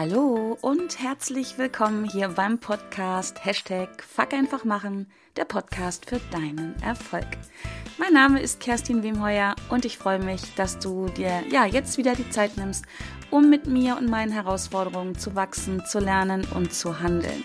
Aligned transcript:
Hallo 0.00 0.56
und 0.62 0.98
herzlich 0.98 1.58
willkommen 1.58 2.08
hier 2.08 2.28
beim 2.28 2.58
Podcast 2.58 3.44
Hashtag 3.44 4.02
Fuck 4.02 4.32
einfach 4.32 4.64
machen, 4.64 5.12
der 5.36 5.44
Podcast 5.44 6.08
für 6.08 6.18
deinen 6.30 6.74
Erfolg. 6.82 7.26
Mein 7.98 8.14
Name 8.14 8.40
ist 8.40 8.60
Kerstin 8.60 9.02
Wemheuer 9.02 9.54
und 9.68 9.84
ich 9.84 9.98
freue 9.98 10.18
mich, 10.18 10.54
dass 10.54 10.78
du 10.78 11.04
dir 11.08 11.42
ja 11.52 11.66
jetzt 11.66 11.98
wieder 11.98 12.14
die 12.14 12.30
Zeit 12.30 12.56
nimmst, 12.56 12.86
um 13.30 13.50
mit 13.50 13.66
mir 13.66 13.98
und 13.98 14.08
meinen 14.08 14.32
Herausforderungen 14.32 15.18
zu 15.18 15.34
wachsen, 15.34 15.84
zu 15.84 15.98
lernen 15.98 16.46
und 16.54 16.72
zu 16.72 17.00
handeln. 17.00 17.44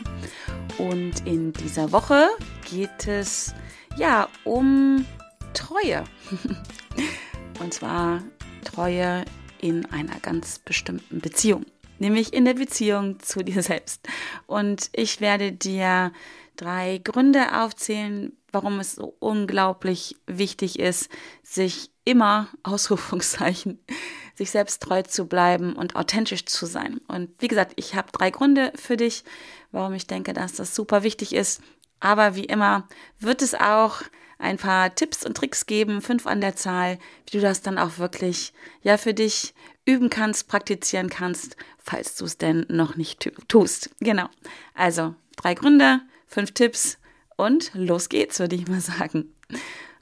Und 0.78 1.28
in 1.28 1.52
dieser 1.52 1.92
Woche 1.92 2.30
geht 2.64 3.06
es 3.06 3.54
ja 3.98 4.30
um 4.46 5.06
Treue. 5.54 6.06
und 7.60 7.74
zwar 7.74 8.24
Treue 8.64 9.26
in 9.60 9.86
einer 9.88 10.22
ganz 10.22 10.60
bestimmten 10.60 11.20
Beziehung 11.20 11.66
nämlich 12.00 12.34
in 12.34 12.46
der 12.46 12.56
Beziehung 12.56 13.20
zu 13.20 13.44
dir 13.44 13.62
selbst. 13.62 14.08
Und 14.48 14.90
ich 14.94 15.22
werde 15.22 15.52
dir 15.52 16.12
drei 16.56 17.00
Gründe 17.04 17.62
aufzählen, 17.62 18.34
warum 18.52 18.80
es 18.80 18.96
so 18.96 19.16
unglaublich 19.20 20.16
wichtig 20.28 20.80
ist, 20.80 21.10
sich 21.44 21.92
immer, 22.06 22.48
Ausrufungszeichen, 22.64 23.80
sich 24.36 24.52
selbst 24.52 24.82
treu 24.82 25.02
zu 25.02 25.26
bleiben 25.26 25.74
und 25.74 25.96
authentisch 25.96 26.46
zu 26.46 26.66
sein. 26.66 27.02
Und 27.08 27.30
wie 27.40 27.48
gesagt, 27.48 27.74
ich 27.76 27.96
habe 27.96 28.12
drei 28.12 28.32
Gründe 28.32 28.72
für 28.76 28.98
dich, 28.98 29.24
warum 29.72 29.94
ich 29.94 30.08
denke, 30.08 30.34
dass 30.34 30.54
das 30.54 30.76
super 30.76 31.04
wichtig 31.04 31.34
ist. 31.34 31.62
Aber 32.00 32.36
wie 32.36 32.46
immer 32.46 32.88
wird 33.20 33.42
es 33.42 33.56
auch 33.56 34.02
ein 34.38 34.58
paar 34.58 34.94
Tipps 34.94 35.26
und 35.26 35.36
Tricks 35.36 35.66
geben, 35.66 36.02
fünf 36.02 36.28
an 36.28 36.42
der 36.42 36.56
Zahl, 36.56 37.00
wie 37.26 37.38
du 37.38 37.42
das 37.42 37.62
dann 37.62 37.78
auch 37.78 37.98
wirklich 37.98 38.54
ja 38.82 38.98
für 38.98 39.14
dich 39.14 39.54
üben 39.86 40.10
kannst, 40.10 40.48
praktizieren 40.48 41.10
kannst, 41.10 41.58
falls 41.78 42.16
du 42.16 42.26
es 42.26 42.38
denn 42.38 42.66
noch 42.70 42.96
nicht 42.96 43.32
tust. 43.48 43.90
Genau. 44.00 44.28
Also 44.74 45.16
drei 45.36 45.54
Gründe, 45.54 46.02
fünf 46.28 46.52
Tipps 46.52 46.98
und 47.36 47.72
los 47.74 48.10
geht's, 48.10 48.40
würde 48.40 48.56
ich 48.56 48.68
mal 48.68 48.82
sagen. 48.82 49.34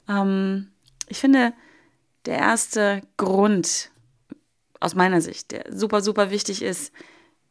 Ähm, 0.08 0.72
ich 1.08 1.18
finde, 1.18 1.52
der 2.24 2.38
erste 2.38 3.02
Grund 3.16 3.90
aus 4.80 4.94
meiner 4.94 5.20
Sicht, 5.20 5.52
der 5.52 5.66
super, 5.70 6.00
super 6.00 6.30
wichtig 6.30 6.62
ist, 6.62 6.92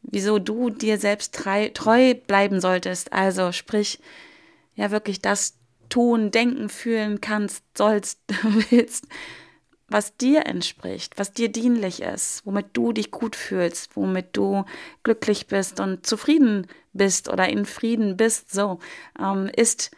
wieso 0.01 0.39
du 0.39 0.69
dir 0.69 0.97
selbst 0.97 1.33
treu 1.35 2.13
bleiben 2.15 2.59
solltest. 2.59 3.13
Also 3.13 3.51
sprich, 3.51 3.99
ja 4.75 4.91
wirklich 4.91 5.21
das 5.21 5.55
tun, 5.89 6.31
denken, 6.31 6.69
fühlen 6.69 7.21
kannst, 7.21 7.63
sollst, 7.77 8.19
willst, 8.69 9.07
was 9.93 10.17
dir 10.17 10.45
entspricht, 10.47 11.17
was 11.17 11.31
dir 11.31 11.49
dienlich 11.49 12.01
ist, 12.01 12.45
womit 12.45 12.67
du 12.73 12.91
dich 12.91 13.11
gut 13.11 13.35
fühlst, 13.35 13.95
womit 13.95 14.35
du 14.35 14.65
glücklich 15.03 15.47
bist 15.47 15.79
und 15.79 16.05
zufrieden 16.05 16.67
bist 16.91 17.29
oder 17.29 17.47
in 17.47 17.65
Frieden 17.65 18.17
bist, 18.17 18.51
so, 18.51 18.79
ähm, 19.19 19.49
ist 19.55 19.91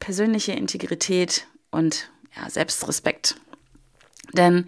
persönliche 0.00 0.52
Integrität 0.52 1.46
und 1.70 2.10
ja, 2.36 2.48
Selbstrespekt. 2.48 3.36
Denn 4.32 4.66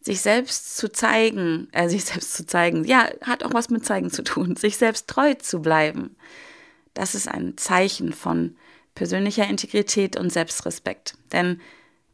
sich 0.00 0.20
selbst 0.20 0.76
zu 0.76 0.90
zeigen, 0.90 1.68
äh, 1.72 1.88
sich 1.88 2.04
selbst 2.04 2.34
zu 2.34 2.46
zeigen, 2.46 2.84
ja, 2.84 3.08
hat 3.22 3.42
auch 3.42 3.54
was 3.54 3.70
mit 3.70 3.86
zeigen 3.86 4.10
zu 4.10 4.22
tun, 4.22 4.56
sich 4.56 4.76
selbst 4.76 5.08
treu 5.08 5.34
zu 5.34 5.62
bleiben. 5.62 6.16
Das 6.94 7.14
ist 7.14 7.28
ein 7.28 7.56
Zeichen 7.56 8.12
von 8.12 8.56
persönlicher 8.94 9.46
Integrität 9.48 10.16
und 10.16 10.32
Selbstrespekt. 10.32 11.16
Denn 11.32 11.60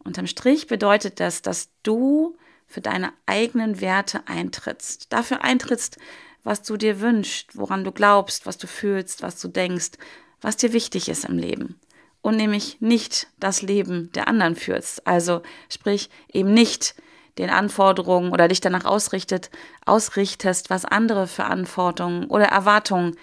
unterm 0.05 0.27
Strich 0.27 0.67
bedeutet 0.67 1.21
das, 1.21 1.43
dass 1.43 1.71
du 1.83 2.37
für 2.67 2.81
deine 2.81 3.13
eigenen 3.27 3.81
Werte 3.81 4.23
eintrittst. 4.27 5.13
Dafür 5.13 5.43
eintrittst, 5.43 5.99
was 6.43 6.63
du 6.63 6.77
dir 6.77 7.01
wünschst, 7.01 7.57
woran 7.57 7.85
du 7.85 7.93
glaubst, 7.93 8.47
was 8.47 8.59
du 8.59 8.67
fühlst, 8.67 9.23
was 9.23 9.41
du 9.41 9.49
denkst, 9.49 9.93
was 10.41 10.57
dir 10.57 10.73
wichtig 10.73 11.09
ist 11.09 11.25
im 11.25 11.39
Leben. 11.39 11.79
Und 12.21 12.37
nämlich 12.37 12.81
nicht 12.81 13.29
das 13.39 13.63
Leben 13.63 14.11
der 14.13 14.29
anderen 14.29 14.57
führst. 14.57 15.07
Also 15.07 15.43
sprich 15.69 16.09
eben 16.33 16.53
nicht 16.55 16.95
den 17.39 17.51
Anforderungen 17.51 18.33
oder 18.33 18.49
dich 18.49 18.61
danach 18.61 18.85
ausrichtet, 18.85 19.51
ausrichtest, 19.87 20.71
was 20.71 20.85
andere 20.85 21.27
für 21.27 21.45
Anforderungen 21.45 22.27
oder 22.27 22.47
Erwartungen 22.47 23.17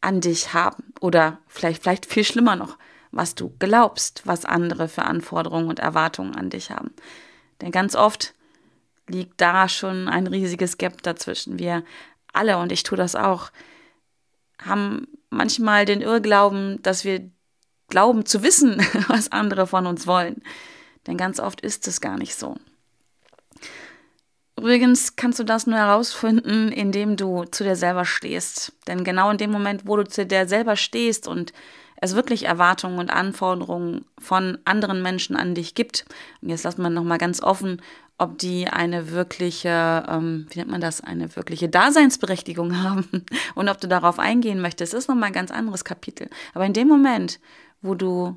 an 0.00 0.20
dich 0.20 0.52
haben. 0.52 0.92
Oder 1.00 1.38
vielleicht, 1.46 1.82
vielleicht 1.82 2.06
viel 2.06 2.24
schlimmer 2.24 2.56
noch, 2.56 2.76
was 3.12 3.34
du 3.34 3.54
glaubst, 3.58 4.22
was 4.26 4.44
andere 4.44 4.88
für 4.88 5.02
Anforderungen 5.02 5.68
und 5.68 5.78
Erwartungen 5.78 6.34
an 6.34 6.50
dich 6.50 6.70
haben. 6.70 6.92
Denn 7.60 7.70
ganz 7.70 7.96
oft 7.96 8.34
liegt 9.08 9.40
da 9.40 9.68
schon 9.68 10.08
ein 10.08 10.26
riesiges 10.26 10.78
Gap 10.78 11.02
dazwischen. 11.02 11.58
Wir 11.58 11.84
alle, 12.32 12.58
und 12.58 12.72
ich 12.72 12.82
tue 12.82 12.96
das 12.96 13.16
auch, 13.16 13.50
haben 14.62 15.08
manchmal 15.30 15.84
den 15.84 16.00
Irrglauben, 16.00 16.80
dass 16.82 17.04
wir 17.04 17.30
glauben 17.88 18.24
zu 18.24 18.42
wissen, 18.42 18.78
was 19.08 19.32
andere 19.32 19.66
von 19.66 19.86
uns 19.86 20.06
wollen. 20.06 20.42
Denn 21.06 21.16
ganz 21.16 21.40
oft 21.40 21.60
ist 21.60 21.88
es 21.88 22.00
gar 22.00 22.18
nicht 22.18 22.34
so. 22.34 22.56
Übrigens 24.56 25.16
kannst 25.16 25.38
du 25.38 25.44
das 25.44 25.66
nur 25.66 25.78
herausfinden, 25.78 26.70
indem 26.70 27.16
du 27.16 27.44
zu 27.44 27.64
dir 27.64 27.76
selber 27.76 28.04
stehst. 28.04 28.74
Denn 28.86 29.04
genau 29.04 29.30
in 29.30 29.38
dem 29.38 29.50
Moment, 29.50 29.86
wo 29.86 29.96
du 29.96 30.06
zu 30.06 30.26
dir 30.26 30.46
selber 30.46 30.76
stehst 30.76 31.26
und 31.26 31.54
es 32.00 32.14
wirklich 32.14 32.44
Erwartungen 32.44 32.98
und 32.98 33.10
Anforderungen 33.10 34.04
von 34.18 34.58
anderen 34.64 35.02
Menschen 35.02 35.36
an 35.36 35.54
dich 35.54 35.74
gibt, 35.74 36.04
und 36.40 36.48
jetzt 36.48 36.64
lassen 36.64 36.82
wir 36.82 36.90
nochmal 36.90 37.18
ganz 37.18 37.42
offen, 37.42 37.82
ob 38.18 38.36
die 38.38 38.68
eine 38.68 39.10
wirkliche, 39.12 40.04
ähm, 40.08 40.46
wie 40.50 40.58
nennt 40.58 40.70
man 40.70 40.80
das, 40.80 41.00
eine 41.00 41.34
wirkliche 41.36 41.68
Daseinsberechtigung 41.68 42.82
haben 42.82 43.24
und 43.54 43.68
ob 43.68 43.80
du 43.80 43.88
darauf 43.88 44.18
eingehen 44.18 44.60
möchtest, 44.60 44.94
ist 44.94 45.08
nochmal 45.08 45.28
ein 45.28 45.34
ganz 45.34 45.50
anderes 45.50 45.84
Kapitel. 45.84 46.28
Aber 46.52 46.66
in 46.66 46.74
dem 46.74 46.88
Moment, 46.88 47.40
wo 47.80 47.94
du 47.94 48.36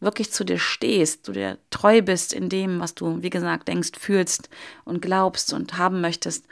wirklich 0.00 0.32
zu 0.32 0.44
dir 0.44 0.58
stehst, 0.58 1.28
du 1.28 1.32
dir 1.32 1.58
treu 1.70 2.02
bist 2.02 2.32
in 2.32 2.48
dem, 2.48 2.80
was 2.80 2.94
du, 2.94 3.22
wie 3.22 3.30
gesagt, 3.30 3.68
denkst, 3.68 3.92
fühlst 3.98 4.48
und 4.84 5.02
glaubst 5.02 5.52
und 5.52 5.76
haben 5.78 6.00
möchtest, 6.00 6.46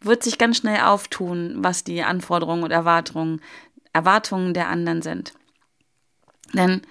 wird 0.00 0.22
sich 0.22 0.38
ganz 0.38 0.58
schnell 0.58 0.80
auftun, 0.80 1.56
was 1.58 1.84
die 1.84 2.02
Anforderungen 2.02 2.64
und 2.64 2.70
Erwartungen, 2.70 3.40
Erwartungen 3.92 4.54
der 4.54 4.68
anderen 4.68 5.02
sind. 5.02 5.32
Denn 6.54 6.82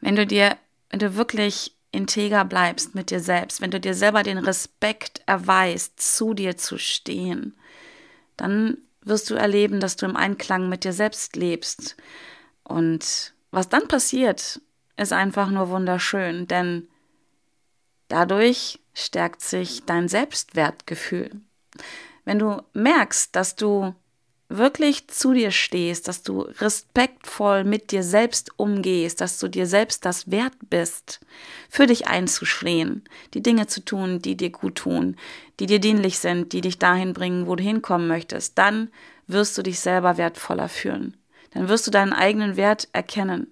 wenn 0.00 0.16
du 0.16 0.26
dir, 0.26 0.56
wenn 0.90 0.98
du 0.98 1.16
wirklich 1.16 1.76
integer 1.92 2.44
bleibst 2.44 2.94
mit 2.94 3.10
dir 3.10 3.20
selbst, 3.20 3.60
wenn 3.60 3.70
du 3.70 3.80
dir 3.80 3.94
selber 3.94 4.22
den 4.22 4.38
Respekt 4.38 5.22
erweist, 5.26 6.00
zu 6.00 6.34
dir 6.34 6.56
zu 6.56 6.78
stehen, 6.78 7.56
dann 8.36 8.78
wirst 9.00 9.30
du 9.30 9.34
erleben, 9.34 9.80
dass 9.80 9.96
du 9.96 10.04
im 10.04 10.16
Einklang 10.16 10.68
mit 10.68 10.84
dir 10.84 10.92
selbst 10.92 11.36
lebst. 11.36 11.96
Und 12.64 13.34
was 13.50 13.68
dann 13.68 13.88
passiert, 13.88 14.60
ist 14.96 15.12
einfach 15.12 15.48
nur 15.50 15.70
wunderschön, 15.70 16.48
denn 16.48 16.88
dadurch 18.08 18.80
stärkt 18.92 19.40
sich 19.42 19.84
dein 19.84 20.08
Selbstwertgefühl. 20.08 21.30
Wenn 22.24 22.38
du 22.38 22.62
merkst, 22.72 23.34
dass 23.36 23.54
du 23.56 23.94
wirklich 24.48 25.08
zu 25.08 25.32
dir 25.32 25.50
stehst, 25.50 26.08
dass 26.08 26.22
du 26.22 26.42
respektvoll 26.42 27.64
mit 27.64 27.90
dir 27.90 28.02
selbst 28.02 28.50
umgehst, 28.56 29.20
dass 29.20 29.38
du 29.38 29.48
dir 29.48 29.66
selbst 29.66 30.04
das 30.04 30.30
wert 30.30 30.54
bist, 30.70 31.20
für 31.68 31.86
dich 31.86 32.06
einzustehen, 32.06 33.04
die 33.34 33.42
Dinge 33.42 33.66
zu 33.66 33.84
tun, 33.84 34.20
die 34.20 34.36
dir 34.36 34.50
gut 34.50 34.76
tun, 34.76 35.16
die 35.58 35.66
dir 35.66 35.80
dienlich 35.80 36.18
sind, 36.18 36.52
die 36.52 36.60
dich 36.60 36.78
dahin 36.78 37.12
bringen, 37.12 37.46
wo 37.46 37.56
du 37.56 37.62
hinkommen 37.62 38.06
möchtest, 38.06 38.56
dann 38.58 38.90
wirst 39.26 39.58
du 39.58 39.62
dich 39.62 39.80
selber 39.80 40.16
wertvoller 40.16 40.68
fühlen. 40.68 41.16
Dann 41.52 41.68
wirst 41.68 41.86
du 41.86 41.90
deinen 41.90 42.12
eigenen 42.12 42.56
Wert 42.56 42.88
erkennen. 42.92 43.48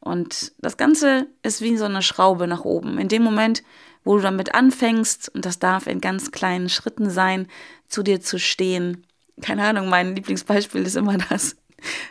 Und 0.00 0.52
das 0.58 0.76
Ganze 0.76 1.26
ist 1.42 1.60
wie 1.60 1.76
so 1.76 1.84
eine 1.84 2.02
Schraube 2.02 2.46
nach 2.46 2.64
oben. 2.64 2.98
In 2.98 3.08
dem 3.08 3.22
Moment, 3.22 3.62
wo 4.04 4.16
du 4.16 4.22
damit 4.22 4.54
anfängst, 4.54 5.28
und 5.34 5.44
das 5.44 5.58
darf 5.58 5.86
in 5.86 6.00
ganz 6.00 6.30
kleinen 6.30 6.68
Schritten 6.68 7.10
sein, 7.10 7.48
zu 7.88 8.02
dir 8.02 8.20
zu 8.20 8.38
stehen. 8.38 9.04
Keine 9.42 9.64
Ahnung, 9.64 9.88
mein 9.88 10.14
Lieblingsbeispiel 10.14 10.82
ist 10.82 10.96
immer 10.96 11.18
das, 11.18 11.56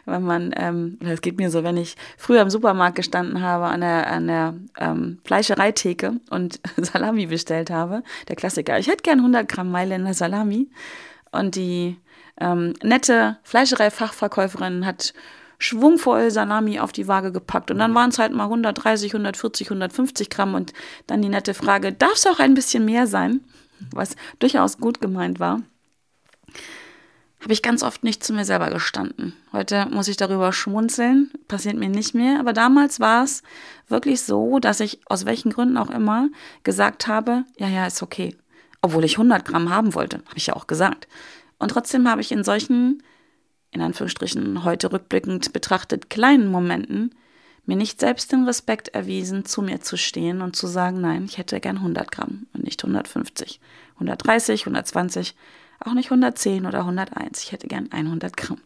wenn 0.06 0.24
man, 0.24 0.54
ähm, 0.56 0.98
das 1.02 1.22
geht 1.22 1.38
mir 1.38 1.50
so, 1.50 1.64
wenn 1.64 1.78
ich 1.78 1.96
früher 2.18 2.42
im 2.42 2.50
Supermarkt 2.50 2.96
gestanden 2.96 3.42
habe 3.42 3.66
an 3.66 3.82
der, 3.82 4.08
an 4.12 4.28
der 4.28 4.54
ähm, 4.78 5.20
Fleischereitheke 5.26 6.20
und 6.30 6.60
Salami 6.78 7.26
bestellt 7.26 7.70
habe, 7.70 8.04
der 8.28 8.36
Klassiker. 8.36 8.78
Ich 8.80 8.88
hätte 8.88 9.04
gern 9.04 9.20
100 9.20 9.48
Gramm 9.48 9.72
Mailänder 9.72 10.14
Salami 10.14 10.70
und 11.32 11.56
die 11.56 11.98
ähm, 12.40 12.74
nette 12.84 13.38
Fleischereifachverkäuferin 13.44 14.86
hat 14.86 15.14
schwungvoll 15.58 16.32
Salami 16.32 16.80
auf 16.80 16.92
die 16.92 17.08
Waage 17.08 17.32
gepackt. 17.32 17.72
Und 17.72 17.80
dann 17.80 17.96
waren 17.96 18.10
es 18.10 18.20
halt 18.20 18.34
mal 18.34 18.44
130, 18.44 19.14
140, 19.14 19.68
150 19.68 20.30
Gramm. 20.30 20.54
Und 20.54 20.74
dann 21.08 21.22
die 21.22 21.30
nette 21.30 21.54
Frage, 21.54 21.94
darf 21.94 22.16
es 22.16 22.28
auch 22.28 22.40
ein 22.40 22.54
bisschen 22.54 22.86
mehr 22.86 23.08
sein? 23.08 23.42
Was 23.92 24.16
durchaus 24.40 24.78
gut 24.78 25.02
gemeint 25.02 25.40
war. 25.40 25.62
Habe 27.46 27.54
ich 27.54 27.62
ganz 27.62 27.84
oft 27.84 28.04
nicht 28.04 28.24
zu 28.24 28.34
mir 28.34 28.44
selber 28.44 28.72
gestanden. 28.72 29.34
Heute 29.54 29.86
muss 29.92 30.08
ich 30.08 30.18
darüber 30.18 30.52
schmunzeln, 30.52 31.30
passiert 31.48 31.76
mir 31.76 31.90
nicht 31.90 32.16
mehr. 32.16 32.40
Aber 32.40 32.54
damals 32.54 33.00
war 33.00 33.24
es 33.24 33.44
wirklich 33.88 34.24
so, 34.24 34.58
dass 34.58 34.80
ich 34.80 35.00
aus 35.06 35.28
welchen 35.28 35.52
Gründen 35.52 35.78
auch 35.78 35.92
immer 35.92 36.30
gesagt 36.64 37.06
habe, 37.06 37.44
ja, 37.60 37.68
ja, 37.68 37.86
ist 37.86 38.02
okay. 38.02 38.36
Obwohl 38.82 39.04
ich 39.04 39.20
100 39.20 39.46
Gramm 39.46 39.70
haben 39.70 39.94
wollte, 39.94 40.24
habe 40.26 40.38
ich 40.38 40.48
ja 40.48 40.56
auch 40.56 40.66
gesagt. 40.66 41.08
Und 41.60 41.70
trotzdem 41.70 42.10
habe 42.10 42.20
ich 42.20 42.32
in 42.32 42.44
solchen, 42.44 43.04
in 43.70 43.82
Anführungsstrichen 43.82 44.64
heute 44.64 44.92
rückblickend 44.92 45.54
betrachtet, 45.54 46.10
kleinen 46.10 46.50
Momenten 46.50 47.14
mir 47.68 47.76
nicht 47.76 48.00
selbst 48.00 48.32
den 48.32 48.46
Respekt 48.46 48.88
erwiesen, 48.88 49.46
zu 49.46 49.62
mir 49.62 49.82
zu 49.82 49.98
stehen 49.98 50.42
und 50.42 50.56
zu 50.56 50.66
sagen, 50.66 51.00
nein, 51.00 51.26
ich 51.26 51.38
hätte 51.38 51.60
gern 51.60 51.78
100 51.78 52.12
Gramm 52.12 52.48
und 52.54 52.64
nicht 52.64 52.84
150, 52.84 53.60
130, 53.98 54.62
120, 54.62 55.36
auch 55.86 55.94
nicht 55.94 56.08
110 56.08 56.66
oder 56.66 56.80
101. 56.80 57.44
Ich 57.44 57.52
hätte 57.52 57.68
gern 57.68 57.92
100 57.92 58.36
Gramm. 58.36 58.62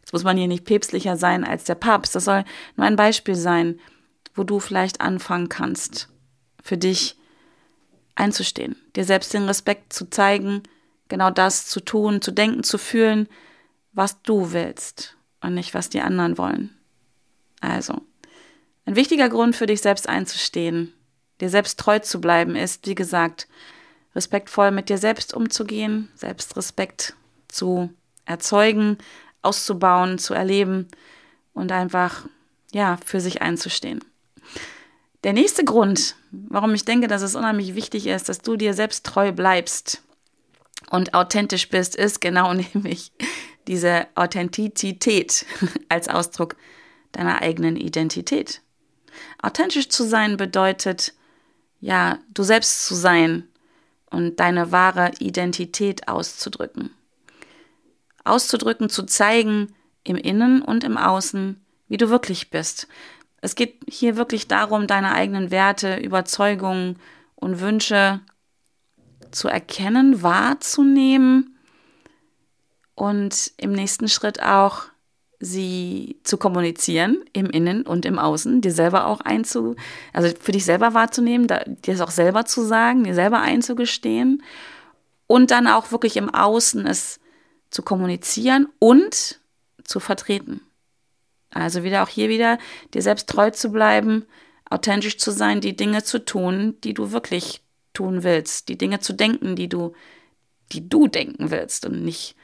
Jetzt 0.00 0.12
muss 0.12 0.24
man 0.24 0.36
hier 0.36 0.48
nicht 0.48 0.64
päpstlicher 0.64 1.16
sein 1.16 1.44
als 1.44 1.64
der 1.64 1.74
Papst. 1.74 2.14
Das 2.14 2.24
soll 2.24 2.44
nur 2.76 2.86
ein 2.86 2.96
Beispiel 2.96 3.34
sein, 3.34 3.78
wo 4.34 4.44
du 4.44 4.60
vielleicht 4.60 5.00
anfangen 5.00 5.48
kannst, 5.48 6.08
für 6.62 6.78
dich 6.78 7.16
einzustehen, 8.14 8.76
dir 8.96 9.04
selbst 9.04 9.34
den 9.34 9.44
Respekt 9.44 9.92
zu 9.92 10.10
zeigen, 10.10 10.62
genau 11.08 11.30
das 11.30 11.66
zu 11.66 11.80
tun, 11.80 12.20
zu 12.20 12.30
denken, 12.30 12.62
zu 12.62 12.78
fühlen, 12.78 13.28
was 13.92 14.22
du 14.22 14.52
willst 14.52 15.16
und 15.40 15.54
nicht, 15.54 15.74
was 15.74 15.88
die 15.88 16.00
anderen 16.00 16.38
wollen. 16.38 16.70
Also, 17.60 18.00
ein 18.84 18.96
wichtiger 18.96 19.28
Grund 19.28 19.56
für 19.56 19.66
dich 19.66 19.80
selbst 19.80 20.08
einzustehen, 20.08 20.92
dir 21.40 21.50
selbst 21.50 21.78
treu 21.78 21.98
zu 21.98 22.20
bleiben, 22.20 22.56
ist, 22.56 22.86
wie 22.86 22.94
gesagt, 22.94 23.48
respektvoll 24.14 24.70
mit 24.70 24.88
dir 24.88 24.98
selbst 24.98 25.34
umzugehen, 25.34 26.08
Selbstrespekt 26.14 27.14
zu 27.48 27.90
erzeugen, 28.24 28.98
auszubauen, 29.42 30.18
zu 30.18 30.34
erleben 30.34 30.88
und 31.54 31.72
einfach, 31.72 32.26
ja, 32.72 32.98
für 33.04 33.20
sich 33.20 33.42
einzustehen. 33.42 34.04
Der 35.24 35.32
nächste 35.32 35.64
Grund, 35.64 36.16
warum 36.30 36.74
ich 36.74 36.84
denke, 36.84 37.08
dass 37.08 37.22
es 37.22 37.34
unheimlich 37.34 37.74
wichtig 37.74 38.06
ist, 38.06 38.28
dass 38.28 38.40
du 38.40 38.56
dir 38.56 38.74
selbst 38.74 39.04
treu 39.04 39.32
bleibst 39.32 40.02
und 40.90 41.14
authentisch 41.14 41.68
bist, 41.68 41.96
ist 41.96 42.20
genau 42.20 42.52
nämlich 42.74 43.12
diese 43.66 44.06
Authentizität 44.14 45.44
als 45.88 46.08
Ausdruck 46.08 46.56
deiner 47.12 47.42
eigenen 47.42 47.76
Identität. 47.76 48.62
Authentisch 49.42 49.88
zu 49.88 50.04
sein 50.04 50.36
bedeutet, 50.36 51.14
ja, 51.80 52.18
du 52.32 52.42
selbst 52.42 52.86
zu 52.86 52.94
sein 52.94 53.48
und 54.10 54.40
deine 54.40 54.72
wahre 54.72 55.12
Identität 55.18 56.08
auszudrücken. 56.08 56.90
Auszudrücken, 58.24 58.88
zu 58.88 59.04
zeigen, 59.04 59.74
im 60.04 60.16
Innen 60.16 60.62
und 60.62 60.84
im 60.84 60.96
Außen, 60.96 61.60
wie 61.88 61.96
du 61.96 62.08
wirklich 62.08 62.50
bist. 62.50 62.88
Es 63.40 63.54
geht 63.54 63.80
hier 63.88 64.16
wirklich 64.16 64.48
darum, 64.48 64.86
deine 64.86 65.12
eigenen 65.12 65.50
Werte, 65.50 65.96
Überzeugungen 65.96 66.98
und 67.36 67.60
Wünsche 67.60 68.20
zu 69.30 69.48
erkennen, 69.48 70.22
wahrzunehmen 70.22 71.56
und 72.94 73.52
im 73.58 73.72
nächsten 73.72 74.08
Schritt 74.08 74.42
auch 74.42 74.84
sie 75.40 76.18
zu 76.24 76.36
kommunizieren, 76.36 77.24
im 77.32 77.46
Innen 77.46 77.82
und 77.82 78.04
im 78.04 78.18
Außen, 78.18 78.60
dir 78.60 78.72
selber 78.72 79.06
auch 79.06 79.20
einzu, 79.20 79.76
also 80.12 80.34
für 80.40 80.52
dich 80.52 80.64
selber 80.64 80.94
wahrzunehmen, 80.94 81.46
dir 81.46 81.94
es 81.94 82.00
auch 82.00 82.10
selber 82.10 82.44
zu 82.44 82.62
sagen, 82.62 83.04
dir 83.04 83.14
selber 83.14 83.40
einzugestehen 83.40 84.42
und 85.26 85.50
dann 85.50 85.68
auch 85.68 85.92
wirklich 85.92 86.16
im 86.16 86.32
Außen 86.32 86.86
es 86.86 87.20
zu 87.70 87.82
kommunizieren 87.82 88.66
und 88.80 89.38
zu 89.84 90.00
vertreten. 90.00 90.60
Also 91.50 91.82
wieder 91.82 92.02
auch 92.02 92.08
hier 92.08 92.28
wieder 92.28 92.58
dir 92.94 93.02
selbst 93.02 93.28
treu 93.28 93.50
zu 93.50 93.70
bleiben, 93.70 94.26
authentisch 94.68 95.18
zu 95.18 95.30
sein, 95.30 95.60
die 95.60 95.76
Dinge 95.76 96.02
zu 96.02 96.24
tun, 96.24 96.76
die 96.84 96.94
du 96.94 97.12
wirklich 97.12 97.62
tun 97.94 98.22
willst, 98.22 98.68
die 98.68 98.76
Dinge 98.76 99.00
zu 99.00 99.12
denken, 99.12 99.56
die 99.56 99.68
du, 99.68 99.94
die 100.72 100.88
du 100.88 101.06
denken 101.06 101.50
willst 101.50 101.86
und 101.86 102.04
nicht 102.04 102.36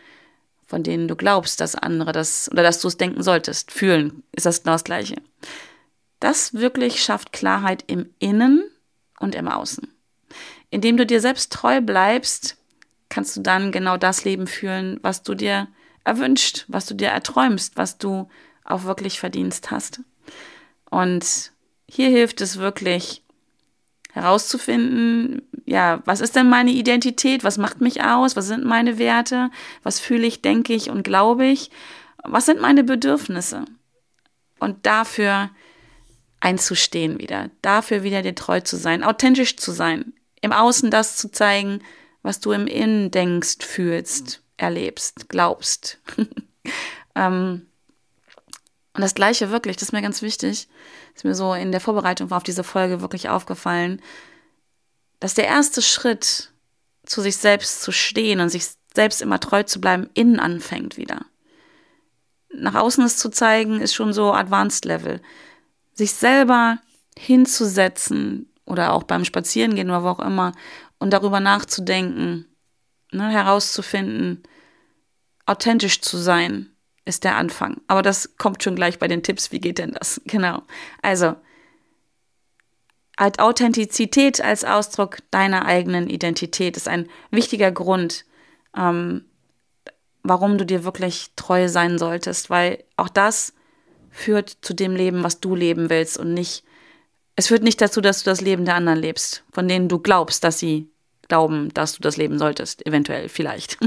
von 0.75 0.83
denen 0.83 1.07
du 1.07 1.15
glaubst, 1.15 1.61
dass 1.61 1.77
andere 1.77 2.11
das 2.11 2.51
oder 2.51 2.65
dass 2.65 2.81
du 2.81 2.89
es 2.89 2.97
denken 2.97 3.23
solltest. 3.23 3.71
Fühlen 3.71 4.25
ist 4.33 4.45
das 4.45 4.65
genau 4.65 4.75
das 4.75 4.83
Gleiche. 4.83 5.15
Das 6.19 6.53
wirklich 6.53 7.01
schafft 7.01 7.33
Klarheit 7.33 7.85
im 7.87 8.11
Innen 8.19 8.65
und 9.21 9.37
im 9.37 9.47
Außen. 9.47 9.87
Indem 10.71 10.97
du 10.97 11.07
dir 11.07 11.21
selbst 11.21 11.53
treu 11.53 11.81
bleibst, 11.81 12.57
kannst 13.09 13.37
du 13.37 13.41
dann 13.41 13.71
genau 13.71 13.97
das 13.97 14.25
Leben 14.25 14.49
fühlen, 14.49 14.99
was 15.01 15.23
du 15.23 15.37
dir 15.37 15.69
erwünscht, 16.03 16.65
was 16.67 16.87
du 16.87 16.95
dir 16.95 17.11
erträumst, 17.11 17.77
was 17.77 17.99
du 17.99 18.29
auch 18.65 18.83
wirklich 18.83 19.21
verdienst 19.21 19.71
hast. 19.71 20.01
Und 20.91 21.53
hier 21.89 22.09
hilft 22.09 22.41
es 22.41 22.57
wirklich 22.57 23.23
herauszufinden, 24.15 25.43
ja, 25.67 26.01
was 26.05 26.21
ist 26.21 26.37
denn 26.37 26.49
meine 26.49 26.71
Identität? 26.71 27.43
Was 27.43 27.59
macht 27.59 27.81
mich 27.81 28.03
aus? 28.03 28.37
Was 28.37 28.47
sind 28.47 28.65
meine 28.65 28.97
Werte? 28.97 29.51
Was 29.83 29.99
fühle 29.99 30.27
ich, 30.27 30.41
denke 30.41 30.73
ich 30.73 30.89
und 30.89 31.03
glaube 31.03 31.47
ich? 31.47 31.71
Was 32.23 32.47
sind 32.47 32.61
meine 32.61 32.85
Bedürfnisse? 32.85 33.65
Und 34.61 34.87
dafür 34.87 35.51
einzustehen 36.39 37.19
wieder, 37.19 37.51
dafür 37.61 38.05
wieder 38.05 38.23
dir 38.23 38.37
treu 38.37 38.61
zu 38.61 38.77
sein, 38.77 39.03
authentisch 39.03 39.57
zu 39.57 39.73
sein, 39.73 40.13
im 40.41 40.53
Außen 40.53 40.91
das 40.91 41.17
zu 41.17 41.33
zeigen, 41.33 41.81
was 42.23 42.39
du 42.39 42.53
im 42.53 42.69
Innen 42.69 43.11
denkst, 43.11 43.65
fühlst, 43.67 44.43
erlebst, 44.57 45.29
glaubst. 45.29 45.99
ähm, 47.17 47.67
und 48.95 49.01
das 49.01 49.15
Gleiche 49.15 49.51
wirklich, 49.51 49.77
das 49.77 49.89
ist 49.89 49.93
mir 49.93 50.03
ganz 50.03 50.23
wichtig, 50.23 50.69
ist 51.15 51.25
mir 51.25 51.35
so 51.35 51.53
in 51.53 51.73
der 51.73 51.81
Vorbereitung 51.81 52.31
auf 52.31 52.45
diese 52.45 52.63
Folge 52.63 53.01
wirklich 53.01 53.29
aufgefallen, 53.29 54.01
dass 55.19 55.35
der 55.35 55.47
erste 55.47 55.83
Schritt 55.83 56.53
zu 57.05 57.21
sich 57.21 57.37
selbst 57.37 57.83
zu 57.83 57.91
stehen 57.91 58.41
und 58.41 58.51
sich 58.51 58.67
selbst 58.95 59.21
immer 59.21 59.41
treu 59.41 59.65
zu 59.65 59.81
bleiben, 59.81 60.09
innen 60.15 60.39
anfängt 60.39 60.97
wieder. 60.97 61.27
Nach 62.53 62.77
außen 62.77 63.05
es 63.05 63.17
zu 63.17 63.31
zeigen, 63.31 63.81
ist 63.81 63.95
schon 63.95 64.13
so 64.13 64.33
Advanced 64.33 64.85
Level. 64.85 65.21
Sich 65.93 66.13
selber 66.13 66.79
hinzusetzen 67.19 68.49
oder 68.65 68.93
auch 68.93 69.03
beim 69.03 69.25
Spazierengehen 69.25 69.91
oder 69.91 70.05
wo 70.05 70.09
auch 70.09 70.21
immer 70.21 70.53
und 70.99 71.11
darüber 71.11 71.41
nachzudenken, 71.41 72.47
ne, 73.11 73.29
herauszufinden, 73.29 74.45
authentisch 75.47 76.01
zu 76.01 76.17
sein, 76.17 76.74
ist 77.05 77.25
der 77.25 77.37
Anfang. 77.37 77.81
Aber 77.87 78.03
das 78.03 78.37
kommt 78.37 78.63
schon 78.63 78.77
gleich 78.77 78.99
bei 78.99 79.09
den 79.09 79.23
Tipps. 79.23 79.53
Wie 79.53 79.61
geht 79.61 79.79
denn 79.79 79.93
das? 79.93 80.21
Genau. 80.27 80.63
Also, 81.03 81.37
Authentizität 83.17 84.41
als 84.41 84.65
Ausdruck 84.65 85.19
deiner 85.31 85.67
eigenen 85.67 86.09
Identität 86.11 86.77
ist 86.77 86.89
ein 86.89 87.09
wichtiger 87.31 87.71
Grund, 87.71 88.25
ähm, 88.77 89.25
warum 90.25 90.59
du 90.59 90.67
dir 90.67 90.83
wirklich 90.83 91.31
treu 91.37 91.69
sein 91.69 91.99
solltest, 91.99 92.51
weil 92.51 92.83
auch 92.97 93.09
das 93.09 93.53
führt 94.11 94.59
zu 94.63 94.75
dem 94.75 94.97
Leben, 94.97 95.23
was 95.23 95.39
du 95.39 95.55
leben 95.55 95.91
willst 95.91 96.19
und 96.19 96.35
nicht, 96.35 96.65
es 97.37 97.49
führt 97.49 97.63
nicht 97.63 97.81
dazu, 97.81 98.01
dass 98.01 98.25
du 98.25 98.31
das 98.31 98.41
Leben 98.41 98.65
der 98.65 98.75
anderen 98.75 98.99
lebst, 98.99 99.45
von 99.53 99.69
denen 99.69 99.89
du 99.89 100.01
glaubst, 100.01 100.43
dass 100.43 100.59
sie 100.59 100.89
glauben, 101.29 101.73
dass 101.75 101.95
du 101.95 102.01
das 102.01 102.17
leben 102.17 102.39
solltest, 102.39 102.85
eventuell, 102.87 103.29
vielleicht. 103.29 103.79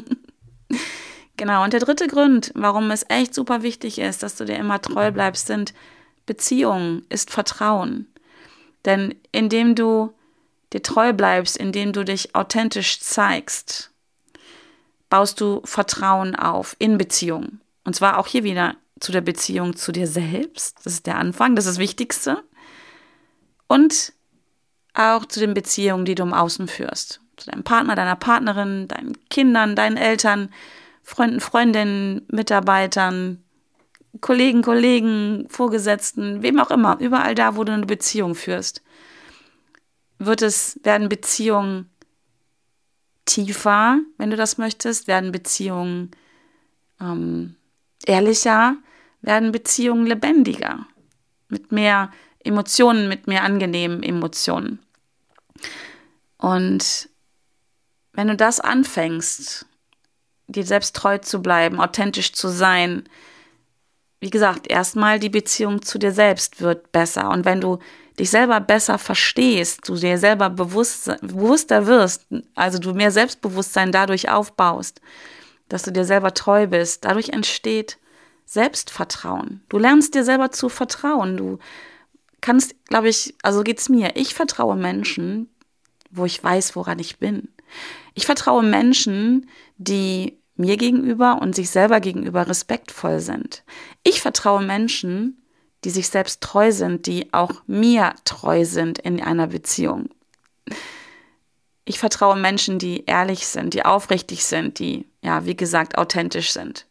Genau, 1.37 1.63
und 1.63 1.71
der 1.71 1.79
dritte 1.79 2.07
Grund, 2.07 2.51
warum 2.55 2.89
es 2.89 3.05
echt 3.09 3.33
super 3.33 3.61
wichtig 3.61 3.99
ist, 3.99 4.23
dass 4.23 4.35
du 4.35 4.45
dir 4.45 4.57
immer 4.57 4.81
treu 4.81 5.11
bleibst, 5.11 5.47
sind 5.47 5.73
Beziehungen, 6.25 7.05
ist 7.09 7.29
Vertrauen. 7.29 8.07
Denn 8.85 9.15
indem 9.31 9.75
du 9.75 10.13
dir 10.73 10.81
treu 10.81 11.13
bleibst, 11.13 11.55
indem 11.55 11.93
du 11.93 12.03
dich 12.03 12.35
authentisch 12.35 12.99
zeigst, 12.99 13.91
baust 15.09 15.39
du 15.39 15.61
Vertrauen 15.63 16.35
auf 16.35 16.75
in 16.79 16.97
Beziehungen. 16.97 17.61
Und 17.83 17.95
zwar 17.95 18.17
auch 18.17 18.27
hier 18.27 18.43
wieder 18.43 18.75
zu 18.99 19.11
der 19.11 19.21
Beziehung 19.21 19.75
zu 19.75 19.91
dir 19.91 20.07
selbst. 20.07 20.77
Das 20.83 20.93
ist 20.93 21.05
der 21.05 21.17
Anfang, 21.17 21.55
das 21.55 21.65
ist 21.65 21.75
das 21.75 21.79
Wichtigste. 21.79 22.43
Und 23.67 24.13
auch 24.95 25.25
zu 25.25 25.39
den 25.39 25.53
Beziehungen, 25.53 26.05
die 26.05 26.15
du 26.15 26.23
im 26.23 26.33
Außen 26.33 26.67
führst. 26.67 27.21
Zu 27.37 27.51
deinem 27.51 27.63
Partner, 27.63 27.95
deiner 27.95 28.15
Partnerin, 28.15 28.87
deinen 28.87 29.17
Kindern, 29.29 29.75
deinen 29.75 29.97
Eltern, 29.97 30.49
Freunden, 31.07 31.39
Freundinnen, 31.39 32.25
Mitarbeitern, 32.29 33.41
Kollegen, 34.19 34.61
Kollegen, 34.61 35.47
Vorgesetzten, 35.47 36.43
wem 36.43 36.59
auch 36.59 36.69
immer, 36.69 36.99
überall 36.99 37.33
da, 37.33 37.55
wo 37.55 37.63
du 37.63 37.71
eine 37.71 37.85
Beziehung 37.85 38.35
führst, 38.35 38.83
wird 40.19 40.41
es, 40.41 40.77
werden 40.83 41.07
Beziehungen 41.07 41.89
tiefer, 43.23 44.01
wenn 44.17 44.31
du 44.31 44.35
das 44.35 44.57
möchtest, 44.57 45.07
werden 45.07 45.31
Beziehungen 45.31 46.11
ähm, 46.99 47.55
ehrlicher, 48.05 48.75
werden 49.21 49.53
Beziehungen 49.53 50.07
lebendiger, 50.07 50.87
mit 51.47 51.71
mehr 51.71 52.11
Emotionen, 52.39 53.07
mit 53.07 53.27
mehr 53.27 53.43
angenehmen 53.43 54.03
Emotionen. 54.03 54.79
Und 56.37 57.07
wenn 58.11 58.27
du 58.27 58.35
das 58.35 58.59
anfängst, 58.59 59.67
dir 60.47 60.65
selbst 60.65 60.95
treu 60.95 61.17
zu 61.17 61.41
bleiben, 61.41 61.79
authentisch 61.79 62.33
zu 62.33 62.47
sein. 62.47 63.03
Wie 64.19 64.29
gesagt, 64.29 64.67
erstmal 64.67 65.19
die 65.19 65.29
Beziehung 65.29 65.81
zu 65.81 65.99
dir 65.99 66.11
selbst 66.11 66.61
wird 66.61 66.91
besser. 66.91 67.29
Und 67.29 67.45
wenn 67.45 67.61
du 67.61 67.79
dich 68.19 68.29
selber 68.29 68.59
besser 68.59 68.97
verstehst, 68.97 69.87
du 69.87 69.95
dir 69.95 70.17
selber 70.17 70.49
bewusst, 70.49 71.11
bewusster 71.21 71.85
wirst, 71.85 72.25
also 72.55 72.79
du 72.79 72.93
mehr 72.93 73.11
Selbstbewusstsein 73.11 73.91
dadurch 73.91 74.29
aufbaust, 74.29 75.01
dass 75.69 75.83
du 75.83 75.91
dir 75.91 76.05
selber 76.05 76.33
treu 76.33 76.67
bist. 76.67 77.05
Dadurch 77.05 77.29
entsteht 77.29 77.97
Selbstvertrauen. 78.45 79.61
Du 79.69 79.77
lernst 79.77 80.15
dir 80.15 80.23
selber 80.23 80.51
zu 80.51 80.69
vertrauen. 80.69 81.37
Du 81.37 81.59
kannst, 82.41 82.75
glaube 82.85 83.09
ich, 83.09 83.35
also 83.43 83.61
geht's 83.61 83.89
mir. 83.89 84.15
Ich 84.15 84.33
vertraue 84.33 84.75
Menschen, 84.75 85.49
wo 86.09 86.25
ich 86.25 86.41
weiß, 86.43 86.75
woran 86.75 86.97
ich 86.99 87.19
bin. 87.19 87.49
Ich 88.13 88.25
vertraue 88.25 88.63
Menschen, 88.63 89.49
die 89.77 90.37
mir 90.55 90.77
gegenüber 90.77 91.39
und 91.41 91.55
sich 91.55 91.69
selber 91.69 91.99
gegenüber 91.99 92.47
respektvoll 92.47 93.19
sind. 93.19 93.63
Ich 94.03 94.21
vertraue 94.21 94.63
Menschen, 94.63 95.41
die 95.83 95.89
sich 95.91 96.09
selbst 96.09 96.41
treu 96.41 96.71
sind, 96.71 97.05
die 97.05 97.31
auch 97.33 97.61
mir 97.67 98.13
treu 98.25 98.65
sind 98.65 98.99
in 98.99 99.21
einer 99.21 99.47
Beziehung. 99.47 100.09
Ich 101.85 101.99
vertraue 101.99 102.35
Menschen, 102.35 102.79
die 102.79 103.05
ehrlich 103.05 103.47
sind, 103.47 103.73
die 103.73 103.85
aufrichtig 103.85 104.43
sind, 104.43 104.79
die, 104.79 105.05
ja, 105.21 105.45
wie 105.45 105.55
gesagt, 105.55 105.97
authentisch 105.97 106.51
sind. 106.51 106.85